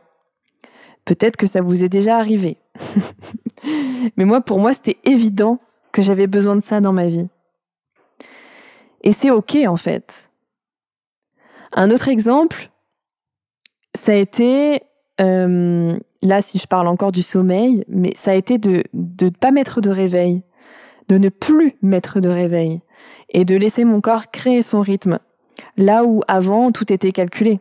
Peut-être 1.08 1.38
que 1.38 1.46
ça 1.46 1.62
vous 1.62 1.84
est 1.84 1.88
déjà 1.88 2.18
arrivé. 2.18 2.58
Mais 4.18 4.26
moi, 4.26 4.42
pour 4.42 4.58
moi, 4.58 4.74
c'était 4.74 4.98
évident 5.04 5.58
que 5.90 6.02
j'avais 6.02 6.26
besoin 6.26 6.54
de 6.54 6.60
ça 6.60 6.82
dans 6.82 6.92
ma 6.92 7.06
vie. 7.06 7.30
Et 9.02 9.12
c'est 9.12 9.30
OK, 9.30 9.56
en 9.66 9.76
fait. 9.76 10.30
Un 11.72 11.90
autre 11.90 12.08
exemple, 12.08 12.68
ça 13.94 14.12
a 14.12 14.16
été, 14.16 14.82
euh, 15.22 15.98
là 16.20 16.42
si 16.42 16.58
je 16.58 16.66
parle 16.66 16.88
encore 16.88 17.12
du 17.12 17.22
sommeil, 17.22 17.84
mais 17.88 18.12
ça 18.14 18.32
a 18.32 18.34
été 18.34 18.58
de 18.58 18.84
ne 18.92 19.30
pas 19.30 19.50
mettre 19.50 19.80
de 19.80 19.88
réveil, 19.88 20.42
de 21.08 21.16
ne 21.16 21.30
plus 21.30 21.78
mettre 21.80 22.20
de 22.20 22.28
réveil 22.28 22.82
et 23.30 23.46
de 23.46 23.56
laisser 23.56 23.84
mon 23.84 24.02
corps 24.02 24.30
créer 24.30 24.60
son 24.60 24.82
rythme, 24.82 25.20
là 25.78 26.04
où 26.04 26.20
avant 26.28 26.70
tout 26.70 26.92
était 26.92 27.12
calculé. 27.12 27.60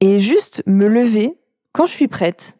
Et 0.00 0.20
juste 0.20 0.62
me 0.64 0.88
lever 0.88 1.37
quand 1.78 1.86
je 1.86 1.92
suis 1.92 2.08
prête. 2.08 2.58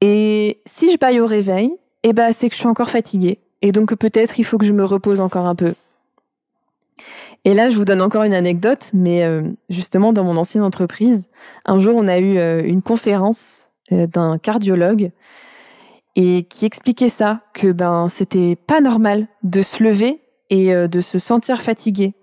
Et 0.00 0.62
si 0.64 0.90
je 0.90 0.96
baille 0.96 1.20
au 1.20 1.26
réveil, 1.26 1.70
eh 2.02 2.14
ben 2.14 2.32
c'est 2.32 2.48
que 2.48 2.54
je 2.54 2.60
suis 2.60 2.66
encore 2.66 2.88
fatiguée. 2.88 3.40
Et 3.60 3.72
donc 3.72 3.94
peut-être 3.94 4.38
il 4.38 4.44
faut 4.44 4.56
que 4.56 4.64
je 4.64 4.72
me 4.72 4.86
repose 4.86 5.20
encore 5.20 5.44
un 5.44 5.54
peu. 5.54 5.74
Et 7.44 7.52
là, 7.52 7.68
je 7.68 7.76
vous 7.76 7.84
donne 7.84 8.00
encore 8.00 8.22
une 8.22 8.32
anecdote, 8.32 8.88
mais 8.94 9.24
euh, 9.24 9.42
justement, 9.68 10.14
dans 10.14 10.24
mon 10.24 10.38
ancienne 10.38 10.62
entreprise, 10.62 11.28
un 11.66 11.78
jour, 11.78 11.94
on 11.94 12.08
a 12.08 12.18
eu 12.18 12.38
euh, 12.38 12.62
une 12.64 12.80
conférence 12.80 13.68
euh, 13.92 14.06
d'un 14.06 14.38
cardiologue 14.38 15.10
et 16.16 16.44
qui 16.44 16.64
expliquait 16.64 17.10
ça, 17.10 17.40
que 17.52 17.70
ben 17.70 18.08
c'était 18.08 18.56
pas 18.56 18.80
normal 18.80 19.26
de 19.42 19.60
se 19.60 19.82
lever 19.84 20.22
et 20.48 20.74
de 20.74 21.00
se 21.00 21.18
sentir 21.18 21.62
fatigué. 21.62 22.14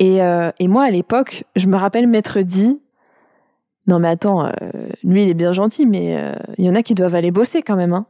Et, 0.00 0.16
et 0.16 0.68
moi, 0.68 0.82
à 0.82 0.90
l'époque, 0.90 1.44
je 1.54 1.68
me 1.68 1.76
rappelle 1.76 2.08
m'être 2.08 2.40
dit, 2.40 2.80
non 3.86 3.98
mais 3.98 4.08
attends, 4.08 4.50
lui 5.02 5.24
il 5.24 5.28
est 5.28 5.34
bien 5.34 5.52
gentil, 5.52 5.86
mais 5.86 6.18
il 6.58 6.64
y 6.64 6.70
en 6.70 6.74
a 6.74 6.82
qui 6.82 6.94
doivent 6.94 7.14
aller 7.14 7.30
bosser 7.30 7.62
quand 7.62 7.76
même. 7.76 7.92
Hein. 7.92 8.06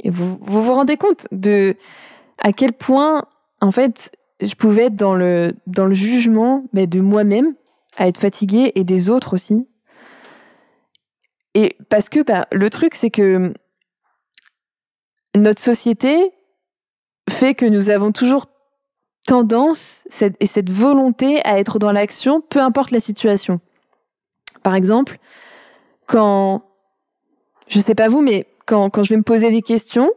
Et 0.00 0.10
vous, 0.10 0.38
vous 0.40 0.72
rendez 0.72 0.96
compte 0.96 1.26
de 1.32 1.76
à 2.38 2.52
quel 2.52 2.72
point, 2.72 3.24
en 3.60 3.70
fait, 3.70 4.12
je 4.40 4.54
pouvais 4.54 4.86
être 4.86 4.96
dans 4.96 5.14
le, 5.14 5.54
dans 5.66 5.86
le 5.86 5.94
jugement 5.94 6.64
de 6.72 7.00
moi-même, 7.00 7.54
à 7.96 8.06
être 8.06 8.18
fatiguée 8.18 8.72
et 8.76 8.84
des 8.84 9.10
autres 9.10 9.34
aussi. 9.34 9.66
Et 11.54 11.76
parce 11.88 12.08
que 12.08 12.20
bah, 12.22 12.46
le 12.52 12.70
truc, 12.70 12.94
c'est 12.94 13.10
que 13.10 13.52
notre 15.36 15.60
société 15.60 16.32
fait 17.28 17.54
que 17.54 17.66
nous 17.66 17.90
avons 17.90 18.12
toujours 18.12 18.46
tendance 19.26 20.06
et 20.40 20.46
cette 20.46 20.70
volonté 20.70 21.44
à 21.44 21.58
être 21.58 21.78
dans 21.78 21.92
l'action, 21.92 22.40
peu 22.40 22.60
importe 22.60 22.92
la 22.92 23.00
situation. 23.00 23.60
Par 24.62 24.74
exemple, 24.74 25.18
quand, 26.06 26.62
je 27.68 27.80
sais 27.80 27.94
pas 27.94 28.08
vous, 28.08 28.20
mais 28.20 28.46
quand, 28.66 28.90
quand 28.90 29.02
je 29.02 29.10
vais 29.10 29.16
me 29.16 29.22
poser 29.22 29.50
des 29.50 29.62
questions, 29.62 30.10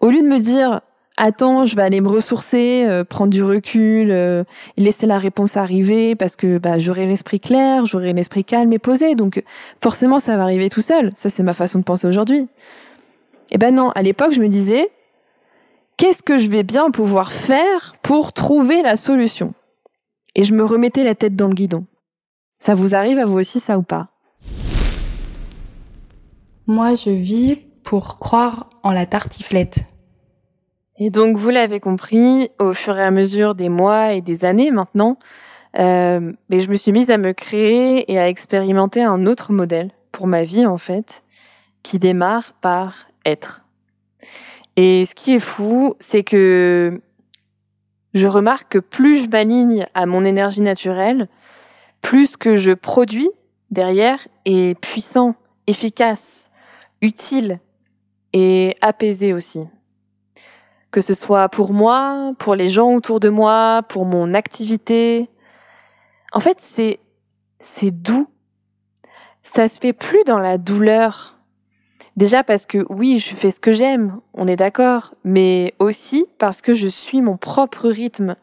au 0.00 0.10
lieu 0.10 0.22
de 0.22 0.26
me 0.26 0.38
dire 0.38 0.80
attends, 1.16 1.64
je 1.64 1.76
vais 1.76 1.82
aller 1.82 2.00
me 2.00 2.08
ressourcer, 2.08 2.84
euh, 2.86 3.04
prendre 3.04 3.32
du 3.32 3.42
recul, 3.42 4.10
euh, 4.10 4.44
laisser 4.76 5.06
la 5.06 5.18
réponse 5.18 5.56
arriver 5.56 6.14
parce 6.14 6.36
que 6.36 6.58
bah, 6.58 6.78
j'aurai 6.78 7.06
l'esprit 7.06 7.40
clair, 7.40 7.86
j'aurai 7.86 8.12
l'esprit 8.12 8.44
calme 8.44 8.72
et 8.72 8.78
posé. 8.78 9.14
Donc 9.14 9.42
forcément, 9.82 10.18
ça 10.18 10.36
va 10.36 10.42
arriver 10.42 10.68
tout 10.68 10.82
seul. 10.82 11.12
Ça, 11.14 11.30
c'est 11.30 11.42
ma 11.42 11.54
façon 11.54 11.78
de 11.78 11.84
penser 11.84 12.06
aujourd'hui. 12.06 12.48
Eh 13.50 13.58
ben 13.58 13.74
non, 13.74 13.90
à 13.90 14.02
l'époque, 14.02 14.32
je 14.32 14.40
me 14.40 14.48
disais, 14.48 14.90
qu'est-ce 15.96 16.22
que 16.22 16.36
je 16.36 16.48
vais 16.48 16.62
bien 16.62 16.90
pouvoir 16.90 17.32
faire 17.32 17.94
pour 18.02 18.32
trouver 18.32 18.82
la 18.82 18.96
solution? 18.96 19.54
Et 20.34 20.42
je 20.42 20.52
me 20.52 20.64
remettais 20.64 21.04
la 21.04 21.14
tête 21.14 21.36
dans 21.36 21.48
le 21.48 21.54
guidon. 21.54 21.86
Ça 22.58 22.74
vous 22.74 22.94
arrive 22.94 23.18
à 23.18 23.24
vous 23.24 23.38
aussi, 23.38 23.60
ça 23.60 23.78
ou 23.78 23.82
pas? 23.82 24.08
Moi, 26.66 26.94
je 26.94 27.10
vis 27.10 27.56
pour 27.84 28.18
croire 28.18 28.68
en 28.82 28.90
la 28.90 29.06
tartiflette. 29.06 29.86
Et 30.98 31.10
donc, 31.10 31.36
vous 31.36 31.50
l'avez 31.50 31.78
compris, 31.78 32.50
au 32.58 32.72
fur 32.72 32.98
et 32.98 33.04
à 33.04 33.10
mesure 33.10 33.54
des 33.54 33.68
mois 33.68 34.14
et 34.14 34.20
des 34.20 34.44
années 34.44 34.70
maintenant, 34.70 35.18
euh, 35.78 36.32
mais 36.48 36.60
je 36.60 36.70
me 36.70 36.74
suis 36.74 36.90
mise 36.92 37.10
à 37.10 37.18
me 37.18 37.32
créer 37.32 38.10
et 38.10 38.18
à 38.18 38.28
expérimenter 38.28 39.02
un 39.02 39.26
autre 39.26 39.52
modèle 39.52 39.90
pour 40.10 40.26
ma 40.26 40.42
vie, 40.42 40.66
en 40.66 40.78
fait, 40.78 41.22
qui 41.82 41.98
démarre 41.98 42.54
par 42.54 43.08
être. 43.26 43.62
Et 44.76 45.04
ce 45.04 45.14
qui 45.14 45.34
est 45.34 45.40
fou, 45.40 45.94
c'est 46.00 46.24
que 46.24 47.00
je 48.14 48.26
remarque 48.26 48.72
que 48.72 48.78
plus 48.78 49.22
je 49.22 49.28
m'aligne 49.28 49.86
à 49.94 50.06
mon 50.06 50.24
énergie 50.24 50.62
naturelle, 50.62 51.28
plus 52.06 52.36
que 52.36 52.56
je 52.56 52.70
produis 52.70 53.28
derrière 53.72 54.28
est 54.44 54.78
puissant, 54.78 55.34
efficace, 55.66 56.50
utile 57.02 57.58
et 58.32 58.76
apaisé 58.80 59.32
aussi 59.32 59.66
que 60.92 61.00
ce 61.00 61.14
soit 61.14 61.48
pour 61.48 61.72
moi, 61.72 62.32
pour 62.38 62.54
les 62.54 62.68
gens 62.68 62.94
autour 62.94 63.18
de 63.18 63.28
moi, 63.28 63.82
pour 63.88 64.04
mon 64.06 64.34
activité. 64.34 65.28
En 66.32 66.38
fait, 66.38 66.58
c'est 66.60 67.00
c'est 67.58 67.90
doux. 67.90 68.28
Ça 69.42 69.66
se 69.66 69.80
fait 69.80 69.92
plus 69.92 70.22
dans 70.24 70.38
la 70.38 70.58
douleur. 70.58 71.38
Déjà 72.16 72.44
parce 72.44 72.66
que 72.66 72.86
oui, 72.88 73.18
je 73.18 73.34
fais 73.34 73.50
ce 73.50 73.58
que 73.58 73.72
j'aime, 73.72 74.20
on 74.32 74.46
est 74.46 74.56
d'accord, 74.56 75.12
mais 75.24 75.74
aussi 75.80 76.24
parce 76.38 76.62
que 76.62 76.72
je 76.72 76.86
suis 76.86 77.20
mon 77.20 77.36
propre 77.36 77.88
rythme, 77.88 78.36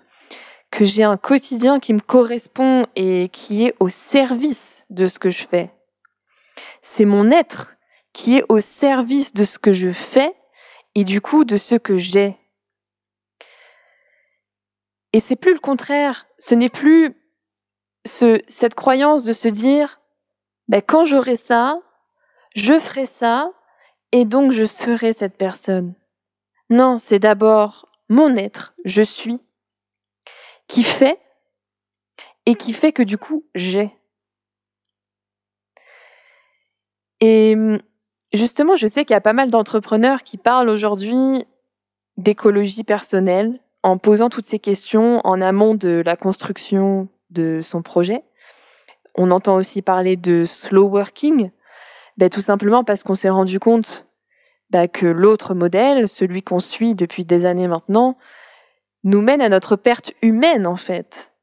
que 0.73 0.86
j'ai 0.86 1.03
un 1.03 1.17
quotidien 1.17 1.79
qui 1.79 1.93
me 1.93 1.99
correspond 1.99 2.88
et 2.95 3.29
qui 3.29 3.63
est 3.63 3.75
au 3.79 3.89
service 3.89 4.83
de 4.89 5.05
ce 5.05 5.19
que 5.19 5.29
je 5.29 5.45
fais. 5.45 5.71
C'est 6.81 7.05
mon 7.05 7.29
être 7.29 7.75
qui 8.12 8.38
est 8.38 8.45
au 8.49 8.59
service 8.59 9.33
de 9.36 9.43
ce 9.43 9.59
que 9.59 9.71
je 9.71 9.91
fais 9.91 10.36
et 10.95 11.03
du 11.03 11.21
coup 11.21 11.45
de 11.45 11.57
ce 11.57 11.75
que 11.75 11.97
j'ai. 11.97 12.36
Et 15.13 15.19
c'est 15.19 15.36
plus 15.36 15.53
le 15.53 15.59
contraire. 15.59 16.25
Ce 16.39 16.55
n'est 16.55 16.69
plus 16.69 17.15
ce, 18.03 18.41
cette 18.47 18.73
croyance 18.73 19.25
de 19.25 19.33
se 19.33 19.49
dire, 19.49 20.01
ben, 20.69 20.81
quand 20.81 21.05
j'aurai 21.05 21.36
ça, 21.36 21.79
je 22.55 22.79
ferai 22.79 23.05
ça, 23.05 23.51
et 24.12 24.25
donc 24.25 24.51
je 24.51 24.65
serai 24.65 25.13
cette 25.13 25.38
personne. 25.38 25.93
Non, 26.71 26.97
c'est 26.97 27.19
d'abord 27.19 27.91
mon 28.09 28.36
être, 28.36 28.73
je 28.86 29.03
suis, 29.03 29.39
qui 30.73 30.83
fait, 30.83 31.19
et 32.47 32.55
qui 32.55 32.73
fait 32.73 32.93
que 32.93 33.03
du 33.03 33.19
coup, 33.19 33.45
j'ai. 33.53 33.91
Et 37.21 37.55
justement, 38.33 38.75
je 38.75 38.88
sais 38.88 39.05
qu'il 39.05 39.13
y 39.13 39.17
a 39.17 39.21
pas 39.21 39.33
mal 39.33 39.51
d'entrepreneurs 39.51 40.23
qui 40.23 40.38
parlent 40.38 40.69
aujourd'hui 40.69 41.45
d'écologie 42.17 42.83
personnelle, 42.83 43.59
en 43.83 43.99
posant 43.99 44.29
toutes 44.29 44.45
ces 44.45 44.57
questions 44.57 45.21
en 45.23 45.41
amont 45.41 45.75
de 45.75 46.01
la 46.03 46.15
construction 46.15 47.07
de 47.29 47.62
son 47.62 47.83
projet. 47.83 48.23
On 49.13 49.29
entend 49.29 49.57
aussi 49.57 49.83
parler 49.83 50.15
de 50.15 50.43
slow 50.43 50.88
working, 50.88 51.51
ben, 52.17 52.29
tout 52.29 52.41
simplement 52.41 52.83
parce 52.83 53.03
qu'on 53.03 53.13
s'est 53.13 53.29
rendu 53.29 53.59
compte 53.59 54.07
ben, 54.71 54.88
que 54.88 55.05
l'autre 55.05 55.53
modèle, 55.53 56.09
celui 56.09 56.41
qu'on 56.41 56.59
suit 56.59 56.95
depuis 56.95 57.25
des 57.25 57.45
années 57.45 57.67
maintenant, 57.67 58.17
nous 59.03 59.21
mène 59.21 59.41
à 59.41 59.49
notre 59.49 59.75
perte 59.75 60.13
humaine 60.21 60.67
en 60.67 60.75
fait. 60.75 61.33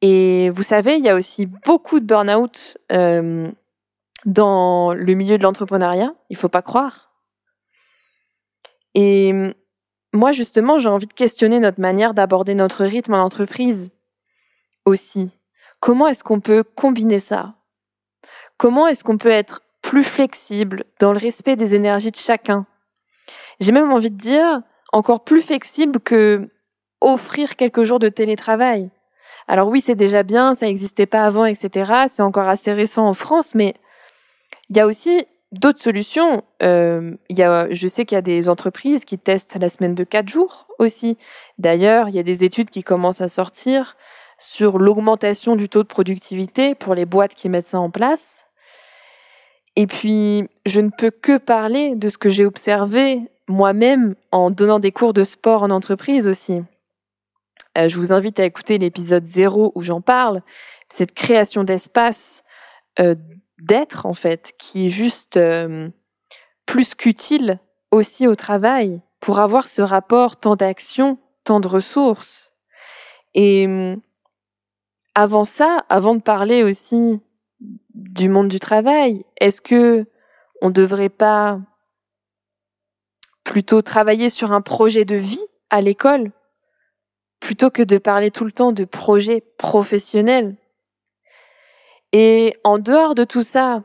Et 0.00 0.50
vous 0.50 0.62
savez, 0.62 0.96
il 0.96 1.04
y 1.04 1.08
a 1.08 1.16
aussi 1.16 1.46
beaucoup 1.46 2.00
de 2.00 2.06
burn-out 2.06 2.78
euh, 2.92 3.50
dans 4.24 4.92
le 4.92 5.14
milieu 5.14 5.38
de 5.38 5.42
l'entrepreneuriat, 5.42 6.14
il 6.30 6.36
faut 6.36 6.48
pas 6.48 6.62
croire. 6.62 7.10
Et 8.94 9.54
moi, 10.12 10.32
justement, 10.32 10.78
j'ai 10.78 10.88
envie 10.88 11.06
de 11.06 11.12
questionner 11.12 11.60
notre 11.60 11.80
manière 11.80 12.14
d'aborder 12.14 12.54
notre 12.54 12.84
rythme 12.84 13.14
en 13.14 13.22
entreprise 13.22 13.92
aussi. 14.84 15.38
Comment 15.80 16.08
est-ce 16.08 16.24
qu'on 16.24 16.40
peut 16.40 16.64
combiner 16.64 17.20
ça? 17.20 17.54
Comment 18.56 18.86
est-ce 18.88 19.04
qu'on 19.04 19.18
peut 19.18 19.30
être 19.30 19.60
plus 19.82 20.04
flexible 20.04 20.84
dans 20.98 21.12
le 21.12 21.18
respect 21.18 21.56
des 21.56 21.74
énergies 21.74 22.10
de 22.10 22.16
chacun? 22.16 22.66
J'ai 23.60 23.72
même 23.72 23.92
envie 23.92 24.10
de 24.10 24.16
dire 24.16 24.62
encore 24.92 25.22
plus 25.22 25.42
flexible 25.42 26.00
que 26.00 26.48
offrir 27.00 27.56
quelques 27.56 27.84
jours 27.84 27.98
de 27.98 28.08
télétravail. 28.08 28.90
Alors 29.46 29.68
oui, 29.68 29.80
c'est 29.80 29.94
déjà 29.94 30.22
bien, 30.22 30.54
ça 30.54 30.66
n'existait 30.66 31.06
pas 31.06 31.24
avant, 31.24 31.44
etc. 31.46 31.92
C'est 32.08 32.22
encore 32.22 32.48
assez 32.48 32.72
récent 32.72 33.06
en 33.06 33.14
France, 33.14 33.54
mais 33.54 33.74
il 34.68 34.76
y 34.76 34.80
a 34.80 34.86
aussi 34.86 35.26
d'autres 35.52 35.80
solutions. 35.80 36.42
Euh, 36.62 37.14
y 37.30 37.42
a, 37.42 37.66
je 37.70 37.88
sais 37.88 38.04
qu'il 38.04 38.16
y 38.16 38.18
a 38.18 38.22
des 38.22 38.48
entreprises 38.48 39.04
qui 39.04 39.18
testent 39.18 39.56
la 39.58 39.68
semaine 39.68 39.94
de 39.94 40.04
quatre 40.04 40.28
jours 40.28 40.66
aussi. 40.78 41.16
D'ailleurs, 41.58 42.08
il 42.08 42.14
y 42.14 42.18
a 42.18 42.22
des 42.22 42.44
études 42.44 42.70
qui 42.70 42.82
commencent 42.82 43.22
à 43.22 43.28
sortir 43.28 43.96
sur 44.38 44.78
l'augmentation 44.78 45.56
du 45.56 45.68
taux 45.68 45.82
de 45.82 45.88
productivité 45.88 46.74
pour 46.74 46.94
les 46.94 47.06
boîtes 47.06 47.34
qui 47.34 47.48
mettent 47.48 47.66
ça 47.66 47.80
en 47.80 47.90
place. 47.90 48.44
Et 49.76 49.86
puis, 49.86 50.48
je 50.66 50.80
ne 50.80 50.90
peux 50.90 51.10
que 51.10 51.38
parler 51.38 51.94
de 51.94 52.08
ce 52.08 52.18
que 52.18 52.28
j'ai 52.28 52.44
observé 52.44 53.22
moi-même 53.48 54.14
en 54.30 54.50
donnant 54.50 54.78
des 54.78 54.92
cours 54.92 55.12
de 55.12 55.24
sport 55.24 55.62
en 55.62 55.70
entreprise 55.70 56.28
aussi. 56.28 56.62
Euh, 57.76 57.88
je 57.88 57.96
vous 57.96 58.12
invite 58.12 58.40
à 58.40 58.44
écouter 58.44 58.78
l'épisode 58.78 59.24
0 59.24 59.72
où 59.74 59.82
j'en 59.82 60.00
parle. 60.00 60.42
Cette 60.88 61.12
création 61.12 61.64
d'espace 61.64 62.42
euh, 63.00 63.14
d'être 63.60 64.06
en 64.06 64.14
fait, 64.14 64.54
qui 64.58 64.86
est 64.86 64.90
juste 64.90 65.36
euh, 65.36 65.88
plus 66.66 66.94
qu'utile 66.94 67.60
aussi 67.90 68.26
au 68.26 68.34
travail 68.34 69.02
pour 69.20 69.40
avoir 69.40 69.68
ce 69.68 69.82
rapport 69.82 70.36
tant 70.36 70.56
d'action, 70.56 71.18
tant 71.44 71.60
de 71.60 71.68
ressources. 71.68 72.52
Et 73.34 73.66
hum, 73.66 74.00
avant 75.14 75.44
ça, 75.44 75.84
avant 75.88 76.14
de 76.14 76.22
parler 76.22 76.62
aussi 76.62 77.20
du 77.94 78.28
monde 78.28 78.48
du 78.48 78.60
travail, 78.60 79.24
est-ce 79.40 79.60
que 79.60 80.06
on 80.62 80.70
devrait 80.70 81.08
pas 81.08 81.60
plutôt 83.44 83.82
travailler 83.82 84.30
sur 84.30 84.52
un 84.52 84.60
projet 84.60 85.04
de 85.04 85.16
vie 85.16 85.44
à 85.70 85.80
l'école 85.80 86.32
plutôt 87.48 87.70
que 87.70 87.80
de 87.80 87.96
parler 87.96 88.30
tout 88.30 88.44
le 88.44 88.52
temps 88.52 88.72
de 88.72 88.84
projet 88.84 89.42
professionnel 89.56 90.54
et 92.12 92.54
en 92.62 92.78
dehors 92.78 93.14
de 93.14 93.24
tout 93.24 93.40
ça, 93.40 93.84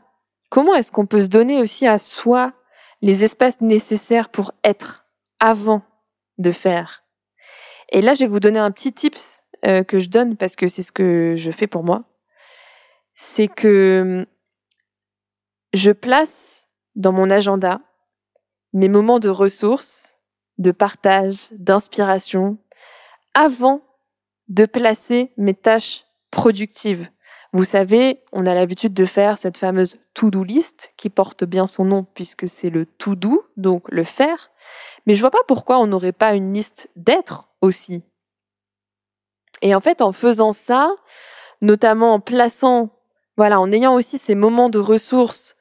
comment 0.50 0.74
est-ce 0.74 0.92
qu'on 0.92 1.06
peut 1.06 1.22
se 1.22 1.28
donner 1.28 1.62
aussi 1.62 1.86
à 1.86 1.96
soi 1.96 2.52
les 3.00 3.24
espaces 3.24 3.62
nécessaires 3.62 4.28
pour 4.28 4.52
être 4.64 5.06
avant 5.40 5.80
de 6.36 6.50
faire? 6.50 7.04
Et 7.88 8.02
là, 8.02 8.12
je 8.12 8.18
vais 8.18 8.26
vous 8.26 8.38
donner 8.38 8.58
un 8.58 8.70
petit 8.70 8.92
tips 8.92 9.42
euh, 9.64 9.82
que 9.82 9.98
je 9.98 10.10
donne 10.10 10.36
parce 10.36 10.56
que 10.56 10.68
c'est 10.68 10.82
ce 10.82 10.92
que 10.92 11.34
je 11.38 11.50
fais 11.50 11.66
pour 11.66 11.84
moi. 11.84 12.04
C'est 13.14 13.48
que 13.48 14.26
je 15.72 15.90
place 15.90 16.68
dans 16.96 17.12
mon 17.12 17.30
agenda 17.30 17.80
mes 18.74 18.90
moments 18.90 19.20
de 19.20 19.30
ressources, 19.30 20.18
de 20.58 20.70
partage, 20.70 21.48
d'inspiration, 21.52 22.58
avant 23.34 23.82
de 24.48 24.66
placer 24.66 25.32
mes 25.36 25.54
tâches 25.54 26.04
productives. 26.30 27.08
Vous 27.52 27.64
savez, 27.64 28.20
on 28.32 28.46
a 28.46 28.54
l'habitude 28.54 28.94
de 28.94 29.04
faire 29.04 29.38
cette 29.38 29.56
fameuse 29.56 29.96
to-do 30.12 30.42
list 30.42 30.92
qui 30.96 31.08
porte 31.08 31.44
bien 31.44 31.68
son 31.68 31.84
nom 31.84 32.04
puisque 32.14 32.48
c'est 32.48 32.70
le 32.70 32.84
to-do, 32.84 33.44
donc 33.56 33.88
le 33.90 34.02
faire. 34.02 34.50
Mais 35.06 35.14
je 35.14 35.20
vois 35.20 35.30
pas 35.30 35.44
pourquoi 35.46 35.78
on 35.78 35.86
n'aurait 35.86 36.12
pas 36.12 36.34
une 36.34 36.52
liste 36.52 36.90
d'être 36.96 37.48
aussi. 37.60 38.02
Et 39.62 39.74
en 39.74 39.80
fait, 39.80 40.02
en 40.02 40.10
faisant 40.10 40.50
ça, 40.50 40.94
notamment 41.60 42.14
en 42.14 42.20
plaçant, 42.20 42.90
voilà, 43.36 43.60
en 43.60 43.70
ayant 43.70 43.94
aussi 43.94 44.18
ces 44.18 44.34
moments 44.34 44.68
de 44.68 44.80
ressources 44.80 45.56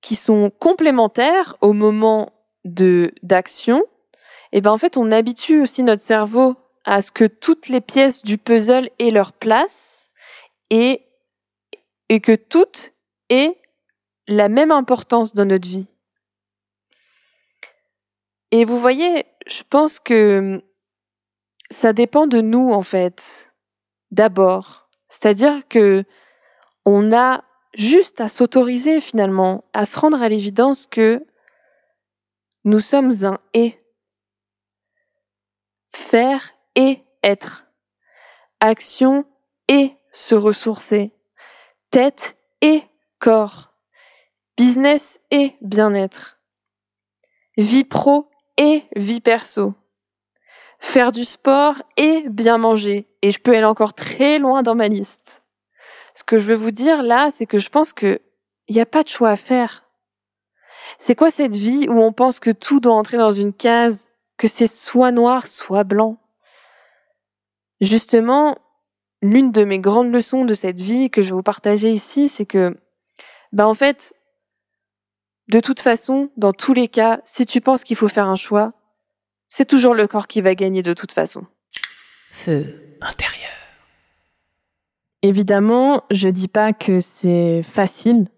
qui 0.00 0.16
sont 0.16 0.50
complémentaires 0.50 1.56
au 1.60 1.72
moment 1.72 2.32
de 2.64 3.12
d'action, 3.22 3.84
et 4.50 4.58
eh 4.58 4.60
ben 4.62 4.70
en 4.70 4.78
fait, 4.78 4.96
on 4.96 5.12
habitue 5.12 5.60
aussi 5.60 5.82
notre 5.82 6.00
cerveau 6.00 6.56
à 6.88 7.02
ce 7.02 7.12
que 7.12 7.26
toutes 7.26 7.68
les 7.68 7.82
pièces 7.82 8.22
du 8.22 8.38
puzzle 8.38 8.88
aient 8.98 9.10
leur 9.10 9.34
place 9.34 10.08
et, 10.70 11.06
et 12.08 12.18
que 12.20 12.34
toutes 12.34 12.94
aient 13.28 13.60
la 14.26 14.48
même 14.48 14.70
importance 14.70 15.34
dans 15.34 15.44
notre 15.44 15.68
vie. 15.68 15.90
Et 18.52 18.64
vous 18.64 18.80
voyez, 18.80 19.26
je 19.46 19.62
pense 19.68 20.00
que 20.00 20.62
ça 21.70 21.92
dépend 21.92 22.26
de 22.26 22.40
nous 22.40 22.72
en 22.72 22.82
fait. 22.82 23.52
D'abord, 24.10 24.88
c'est-à-dire 25.10 25.68
que 25.68 26.04
on 26.86 27.12
a 27.12 27.44
juste 27.74 28.22
à 28.22 28.28
s'autoriser 28.28 29.00
finalement, 29.02 29.62
à 29.74 29.84
se 29.84 29.98
rendre 29.98 30.22
à 30.22 30.30
l'évidence 30.30 30.86
que 30.86 31.26
nous 32.64 32.80
sommes 32.80 33.12
un 33.24 33.36
et. 33.52 33.78
Faire 35.90 36.54
et 36.78 37.04
être. 37.22 37.66
Action 38.60 39.26
et 39.66 39.92
se 40.12 40.34
ressourcer. 40.34 41.12
Tête 41.90 42.38
et 42.62 42.82
corps. 43.18 43.74
Business 44.56 45.20
et 45.30 45.56
bien-être. 45.60 46.38
Vie 47.56 47.84
pro 47.84 48.30
et 48.56 48.84
vie 48.96 49.20
perso. 49.20 49.74
Faire 50.78 51.10
du 51.10 51.24
sport 51.24 51.74
et 51.96 52.24
bien 52.28 52.58
manger. 52.58 53.08
Et 53.22 53.32
je 53.32 53.40
peux 53.40 53.54
aller 53.54 53.64
encore 53.64 53.94
très 53.94 54.38
loin 54.38 54.62
dans 54.62 54.76
ma 54.76 54.86
liste. 54.86 55.42
Ce 56.14 56.22
que 56.22 56.38
je 56.38 56.46
veux 56.46 56.54
vous 56.54 56.70
dire 56.70 57.02
là, 57.02 57.30
c'est 57.32 57.46
que 57.46 57.58
je 57.58 57.68
pense 57.68 57.92
que 57.92 58.20
il 58.68 58.74
n'y 58.74 58.80
a 58.80 58.86
pas 58.86 59.02
de 59.02 59.08
choix 59.08 59.30
à 59.30 59.36
faire. 59.36 59.84
C'est 60.98 61.16
quoi 61.16 61.30
cette 61.30 61.54
vie 61.54 61.88
où 61.88 62.00
on 62.00 62.12
pense 62.12 62.38
que 62.38 62.50
tout 62.50 62.80
doit 62.80 62.94
entrer 62.94 63.16
dans 63.16 63.32
une 63.32 63.52
case, 63.52 64.06
que 64.36 64.46
c'est 64.46 64.66
soit 64.68 65.10
noir, 65.10 65.46
soit 65.46 65.84
blanc? 65.84 66.18
Justement, 67.80 68.56
l'une 69.22 69.52
de 69.52 69.64
mes 69.64 69.78
grandes 69.78 70.12
leçons 70.12 70.44
de 70.44 70.54
cette 70.54 70.80
vie 70.80 71.10
que 71.10 71.22
je 71.22 71.28
vais 71.28 71.34
vous 71.34 71.42
partager 71.42 71.90
ici, 71.90 72.28
c'est 72.28 72.46
que, 72.46 72.76
ben 73.52 73.66
en 73.66 73.74
fait, 73.74 74.14
de 75.48 75.60
toute 75.60 75.80
façon, 75.80 76.30
dans 76.36 76.52
tous 76.52 76.74
les 76.74 76.88
cas, 76.88 77.20
si 77.24 77.46
tu 77.46 77.60
penses 77.60 77.84
qu'il 77.84 77.96
faut 77.96 78.08
faire 78.08 78.26
un 78.26 78.34
choix, 78.34 78.72
c'est 79.48 79.66
toujours 79.66 79.94
le 79.94 80.06
corps 80.06 80.26
qui 80.26 80.40
va 80.40 80.54
gagner 80.54 80.82
de 80.82 80.92
toute 80.92 81.12
façon. 81.12 81.46
Feu 82.30 82.96
intérieur. 83.00 83.50
Évidemment, 85.22 86.04
je 86.10 86.28
dis 86.28 86.48
pas 86.48 86.72
que 86.72 87.00
c'est 87.00 87.62
facile. 87.62 88.28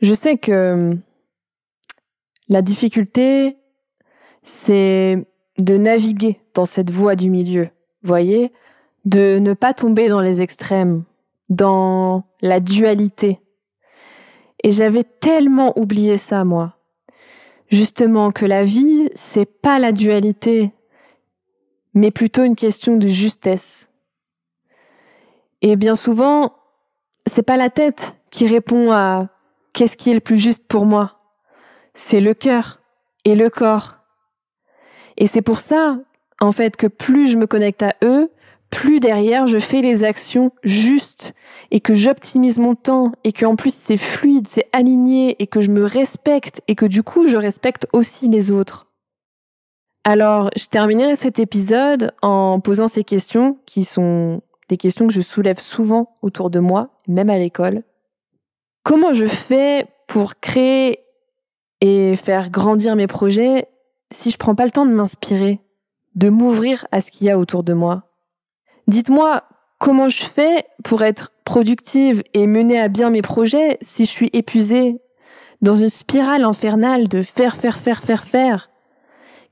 Je 0.00 0.14
sais 0.14 0.38
que 0.38 0.96
la 2.48 2.62
difficulté, 2.62 3.58
c'est 4.42 5.26
de 5.58 5.76
naviguer 5.76 6.40
dans 6.54 6.64
cette 6.64 6.90
voie 6.90 7.16
du 7.16 7.30
milieu. 7.30 7.68
Voyez, 8.04 8.52
de 9.06 9.38
ne 9.38 9.54
pas 9.54 9.72
tomber 9.72 10.08
dans 10.08 10.20
les 10.20 10.42
extrêmes, 10.42 11.04
dans 11.48 12.24
la 12.42 12.60
dualité. 12.60 13.40
Et 14.62 14.70
j'avais 14.70 15.04
tellement 15.04 15.78
oublié 15.78 16.16
ça, 16.16 16.44
moi. 16.44 16.76
Justement, 17.68 18.30
que 18.30 18.44
la 18.44 18.62
vie, 18.62 19.08
c'est 19.14 19.46
pas 19.46 19.78
la 19.78 19.92
dualité, 19.92 20.72
mais 21.94 22.10
plutôt 22.10 22.44
une 22.44 22.56
question 22.56 22.96
de 22.96 23.08
justesse. 23.08 23.88
Et 25.62 25.76
bien 25.76 25.94
souvent, 25.94 26.54
c'est 27.26 27.42
pas 27.42 27.56
la 27.56 27.70
tête 27.70 28.16
qui 28.30 28.46
répond 28.46 28.92
à 28.92 29.28
qu'est-ce 29.72 29.96
qui 29.96 30.10
est 30.10 30.14
le 30.14 30.20
plus 30.20 30.38
juste 30.38 30.66
pour 30.68 30.84
moi. 30.84 31.20
C'est 31.94 32.20
le 32.20 32.34
cœur 32.34 32.80
et 33.24 33.34
le 33.34 33.48
corps. 33.48 33.96
Et 35.16 35.26
c'est 35.26 35.42
pour 35.42 35.60
ça, 35.60 35.98
en 36.44 36.52
fait, 36.52 36.76
que 36.76 36.86
plus 36.86 37.28
je 37.28 37.36
me 37.36 37.46
connecte 37.46 37.82
à 37.82 37.94
eux, 38.04 38.30
plus 38.70 39.00
derrière 39.00 39.46
je 39.46 39.58
fais 39.58 39.82
les 39.82 40.04
actions 40.04 40.50
justes 40.62 41.34
et 41.70 41.80
que 41.80 41.94
j'optimise 41.94 42.58
mon 42.58 42.74
temps 42.74 43.12
et 43.22 43.32
que 43.32 43.46
en 43.46 43.56
plus 43.56 43.74
c'est 43.74 43.96
fluide, 43.96 44.48
c'est 44.48 44.68
aligné 44.72 45.36
et 45.40 45.46
que 45.46 45.60
je 45.60 45.70
me 45.70 45.84
respecte 45.84 46.60
et 46.66 46.74
que 46.74 46.86
du 46.86 47.02
coup 47.02 47.26
je 47.26 47.36
respecte 47.36 47.86
aussi 47.92 48.28
les 48.28 48.50
autres. 48.50 48.88
Alors, 50.04 50.50
je 50.56 50.66
terminerai 50.66 51.16
cet 51.16 51.38
épisode 51.38 52.12
en 52.20 52.60
posant 52.60 52.88
ces 52.88 53.04
questions 53.04 53.58
qui 53.64 53.84
sont 53.84 54.42
des 54.68 54.76
questions 54.76 55.06
que 55.06 55.12
je 55.14 55.22
soulève 55.22 55.58
souvent 55.58 56.16
autour 56.20 56.50
de 56.50 56.58
moi, 56.58 56.90
même 57.08 57.30
à 57.30 57.38
l'école. 57.38 57.82
Comment 58.82 59.14
je 59.14 59.26
fais 59.26 59.86
pour 60.06 60.40
créer 60.40 61.00
et 61.80 62.16
faire 62.16 62.50
grandir 62.50 62.96
mes 62.96 63.06
projets 63.06 63.68
si 64.10 64.30
je 64.30 64.36
prends 64.36 64.54
pas 64.54 64.64
le 64.64 64.70
temps 64.70 64.86
de 64.86 64.92
m'inspirer, 64.92 65.60
de 66.14 66.28
m'ouvrir 66.28 66.86
à 66.92 67.00
ce 67.00 67.10
qu'il 67.10 67.26
y 67.26 67.30
a 67.30 67.38
autour 67.38 67.62
de 67.62 67.72
moi 67.72 68.04
Dites-moi 68.86 69.44
comment 69.78 70.08
je 70.08 70.24
fais 70.24 70.64
pour 70.82 71.02
être 71.02 71.32
productive 71.44 72.22
et 72.32 72.46
mener 72.46 72.80
à 72.80 72.88
bien 72.88 73.10
mes 73.10 73.22
projets 73.22 73.78
si 73.80 74.04
je 74.04 74.10
suis 74.10 74.30
épuisée 74.32 75.00
dans 75.62 75.74
une 75.74 75.88
spirale 75.88 76.44
infernale 76.44 77.08
de 77.08 77.22
faire, 77.22 77.56
faire, 77.56 77.78
faire, 77.78 78.02
faire, 78.02 78.24
faire 78.24 78.70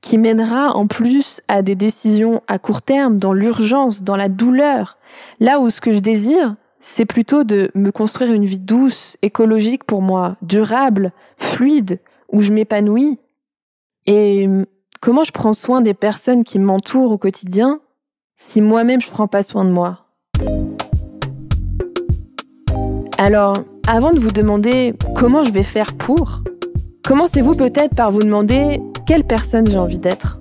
qui 0.02 0.18
mènera 0.18 0.76
en 0.76 0.86
plus 0.86 1.40
à 1.48 1.62
des 1.62 1.76
décisions 1.76 2.42
à 2.48 2.58
court 2.58 2.82
terme, 2.82 3.18
dans 3.18 3.32
l'urgence, 3.32 4.02
dans 4.02 4.16
la 4.16 4.28
douleur? 4.28 4.98
Là 5.40 5.60
où 5.60 5.70
ce 5.70 5.80
que 5.80 5.92
je 5.92 6.00
désire, 6.00 6.56
c'est 6.78 7.06
plutôt 7.06 7.44
de 7.44 7.70
me 7.74 7.92
construire 7.92 8.32
une 8.32 8.44
vie 8.44 8.58
douce, 8.58 9.16
écologique 9.22 9.84
pour 9.84 10.02
moi, 10.02 10.36
durable, 10.42 11.12
fluide, 11.38 12.00
où 12.30 12.42
je 12.42 12.52
m'épanouis. 12.52 13.20
Et 14.06 14.48
comment 15.02 15.24
je 15.24 15.32
prends 15.32 15.52
soin 15.52 15.80
des 15.80 15.94
personnes 15.94 16.44
qui 16.44 16.60
m'entourent 16.60 17.10
au 17.10 17.18
quotidien 17.18 17.80
si 18.36 18.60
moi-même 18.60 19.00
je 19.00 19.08
prends 19.10 19.26
pas 19.26 19.42
soin 19.42 19.64
de 19.64 19.70
moi? 19.70 20.06
Alors, 23.18 23.56
avant 23.86 24.12
de 24.12 24.20
vous 24.20 24.30
demander 24.30 24.94
comment 25.16 25.42
je 25.42 25.52
vais 25.52 25.64
faire 25.64 25.94
pour, 25.94 26.42
commencez-vous 27.04 27.54
peut-être 27.54 27.96
par 27.96 28.12
vous 28.12 28.20
demander 28.20 28.80
quelle 29.04 29.24
personne 29.24 29.66
j'ai 29.66 29.78
envie 29.78 29.98
d'être? 29.98 30.40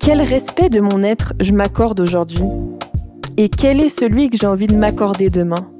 Quel 0.00 0.20
respect 0.20 0.68
de 0.68 0.80
mon 0.80 1.04
être 1.04 1.32
je 1.40 1.52
m'accorde 1.52 2.00
aujourd'hui? 2.00 2.44
Et 3.36 3.48
quel 3.48 3.80
est 3.80 3.88
celui 3.88 4.30
que 4.30 4.36
j'ai 4.36 4.48
envie 4.48 4.66
de 4.66 4.76
m'accorder 4.76 5.30
demain? 5.30 5.70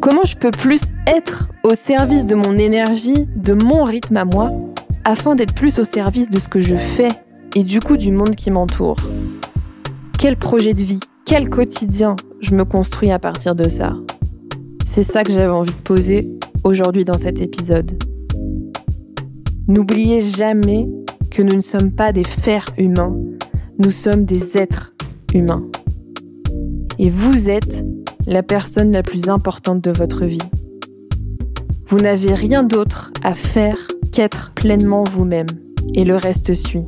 Comment 0.00 0.24
je 0.24 0.36
peux 0.36 0.50
plus 0.50 0.82
être 1.06 1.48
au 1.62 1.74
service 1.76 2.26
de 2.26 2.34
mon 2.34 2.58
énergie, 2.58 3.28
de 3.36 3.52
mon 3.52 3.84
rythme 3.84 4.16
à 4.16 4.24
moi, 4.24 4.50
afin 5.04 5.34
d'être 5.34 5.54
plus 5.54 5.78
au 5.78 5.84
service 5.84 6.30
de 6.30 6.38
ce 6.38 6.48
que 6.48 6.60
je 6.60 6.76
fais 6.76 7.08
et 7.56 7.64
du 7.64 7.80
coup 7.80 7.96
du 7.96 8.12
monde 8.12 8.36
qui 8.36 8.50
m'entoure 8.50 8.96
Quel 10.18 10.36
projet 10.36 10.74
de 10.74 10.82
vie, 10.82 11.00
quel 11.24 11.48
quotidien 11.48 12.16
je 12.40 12.54
me 12.54 12.64
construis 12.64 13.10
à 13.10 13.18
partir 13.18 13.54
de 13.54 13.68
ça 13.68 13.94
C'est 14.86 15.02
ça 15.02 15.22
que 15.22 15.32
j'avais 15.32 15.52
envie 15.52 15.72
de 15.72 15.78
poser 15.78 16.30
aujourd'hui 16.64 17.04
dans 17.04 17.18
cet 17.18 17.40
épisode. 17.40 18.02
N'oubliez 19.68 20.20
jamais 20.20 20.88
que 21.30 21.42
nous 21.42 21.56
ne 21.56 21.60
sommes 21.60 21.92
pas 21.92 22.12
des 22.12 22.24
fers 22.24 22.66
humains, 22.76 23.16
nous 23.78 23.90
sommes 23.90 24.24
des 24.24 24.56
êtres 24.56 24.94
humains. 25.32 25.64
Et 26.98 27.08
vous 27.08 27.48
êtes 27.48 27.84
la 28.26 28.42
personne 28.42 28.92
la 28.92 29.02
plus 29.02 29.28
importante 29.28 29.80
de 29.80 29.90
votre 29.90 30.24
vie. 30.24 30.40
Vous 31.90 31.98
n'avez 31.98 32.34
rien 32.34 32.62
d'autre 32.62 33.10
à 33.24 33.34
faire 33.34 33.76
qu'être 34.12 34.52
pleinement 34.52 35.02
vous-même, 35.02 35.48
et 35.92 36.04
le 36.04 36.14
reste 36.14 36.54
suit. 36.54 36.86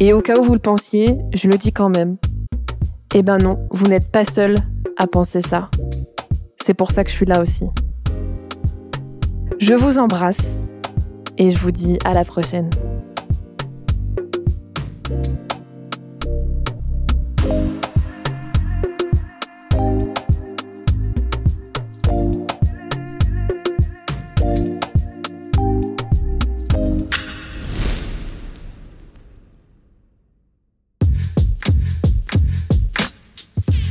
Et 0.00 0.12
au 0.12 0.20
cas 0.20 0.40
où 0.40 0.42
vous 0.42 0.54
le 0.54 0.58
pensiez, 0.58 1.16
je 1.32 1.48
le 1.48 1.56
dis 1.56 1.72
quand 1.72 1.88
même. 1.88 2.16
Eh 3.14 3.22
ben 3.22 3.38
non, 3.38 3.68
vous 3.70 3.86
n'êtes 3.86 4.10
pas 4.10 4.24
seul 4.24 4.56
à 4.96 5.06
penser 5.06 5.40
ça. 5.40 5.70
C'est 6.60 6.74
pour 6.74 6.90
ça 6.90 7.04
que 7.04 7.10
je 7.10 7.14
suis 7.14 7.26
là 7.26 7.40
aussi. 7.40 7.66
Je 9.60 9.74
vous 9.74 10.00
embrasse 10.00 10.58
et 11.38 11.50
je 11.50 11.58
vous 11.60 11.70
dis 11.70 11.96
à 12.04 12.12
la 12.12 12.24
prochaine. 12.24 12.70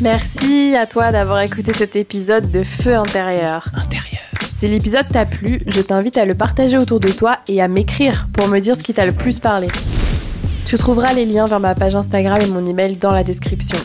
Merci 0.01 0.75
à 0.79 0.85
toi 0.85 1.11
d'avoir 1.11 1.41
écouté 1.41 1.73
cet 1.73 1.97
épisode 1.97 2.51
de 2.51 2.63
Feu 2.63 2.95
intérieur. 2.95 3.67
Intérieur. 3.73 4.21
Si 4.49 4.69
l'épisode 4.69 5.05
t'a 5.11 5.25
plu, 5.25 5.61
je 5.67 5.81
t'invite 5.81 6.17
à 6.17 6.23
le 6.23 6.35
partager 6.35 6.77
autour 6.77 7.01
de 7.01 7.09
toi 7.09 7.39
et 7.49 7.61
à 7.61 7.67
m'écrire 7.67 8.29
pour 8.31 8.47
me 8.47 8.59
dire 8.59 8.77
ce 8.77 8.83
qui 8.83 8.93
t'a 8.93 9.05
le 9.05 9.11
plus 9.11 9.39
parlé. 9.39 9.67
Tu 10.65 10.77
trouveras 10.77 11.13
les 11.13 11.25
liens 11.25 11.45
vers 11.45 11.59
ma 11.59 11.75
page 11.75 11.97
Instagram 11.97 12.39
et 12.41 12.47
mon 12.47 12.65
email 12.65 12.95
dans 12.95 13.11
la 13.11 13.25
description. 13.25 13.77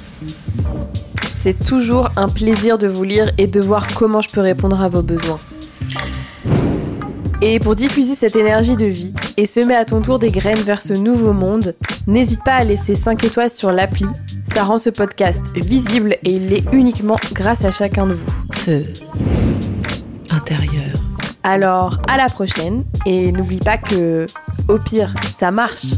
C'est 1.35 1.59
toujours 1.59 2.09
un 2.17 2.29
plaisir 2.29 2.79
de 2.79 2.87
vous 2.87 3.05
lire 3.05 3.33
et 3.37 3.49
de 3.49 3.61
voir 3.61 3.89
comment 3.95 4.21
je 4.21 4.29
peux 4.29 4.41
répondre 4.41 4.81
à 4.81 4.89
vos 4.89 5.03
besoins. 5.03 5.41
Et 7.43 7.59
pour 7.59 7.75
diffuser 7.75 8.15
cette 8.15 8.37
énergie 8.37 8.77
de 8.77 8.87
vie 8.87 9.13
et 9.37 9.47
semer 9.47 9.75
à 9.75 9.85
ton 9.85 10.01
tour 10.01 10.21
des 10.21 10.31
graines 10.31 10.63
vers 10.63 10.81
ce 10.81 10.93
nouveau 10.93 11.33
monde, 11.33 11.75
n'hésite 12.07 12.45
pas 12.45 12.55
à 12.55 12.65
laisser 12.65 12.95
5 12.95 13.25
étoiles 13.25 13.51
sur 13.51 13.73
l'appli. 13.73 14.07
Ça 14.55 14.63
rend 14.63 14.79
ce 14.79 14.89
podcast 14.89 15.45
visible 15.57 16.17
et 16.23 16.31
il 16.31 16.49
l'est 16.51 16.63
uniquement 16.71 17.17
grâce 17.33 17.65
à 17.65 17.73
chacun 17.73 18.07
de 18.07 18.13
vous. 18.13 18.33
Feu. 18.53 18.85
Intérieur. 20.31 20.93
Alors, 21.43 22.01
à 22.07 22.17
la 22.17 22.27
prochaine 22.27 22.85
et 23.05 23.33
n'oublie 23.33 23.59
pas 23.59 23.79
que, 23.79 24.27
au 24.69 24.79
pire, 24.79 25.13
ça 25.37 25.51
marche. 25.51 25.97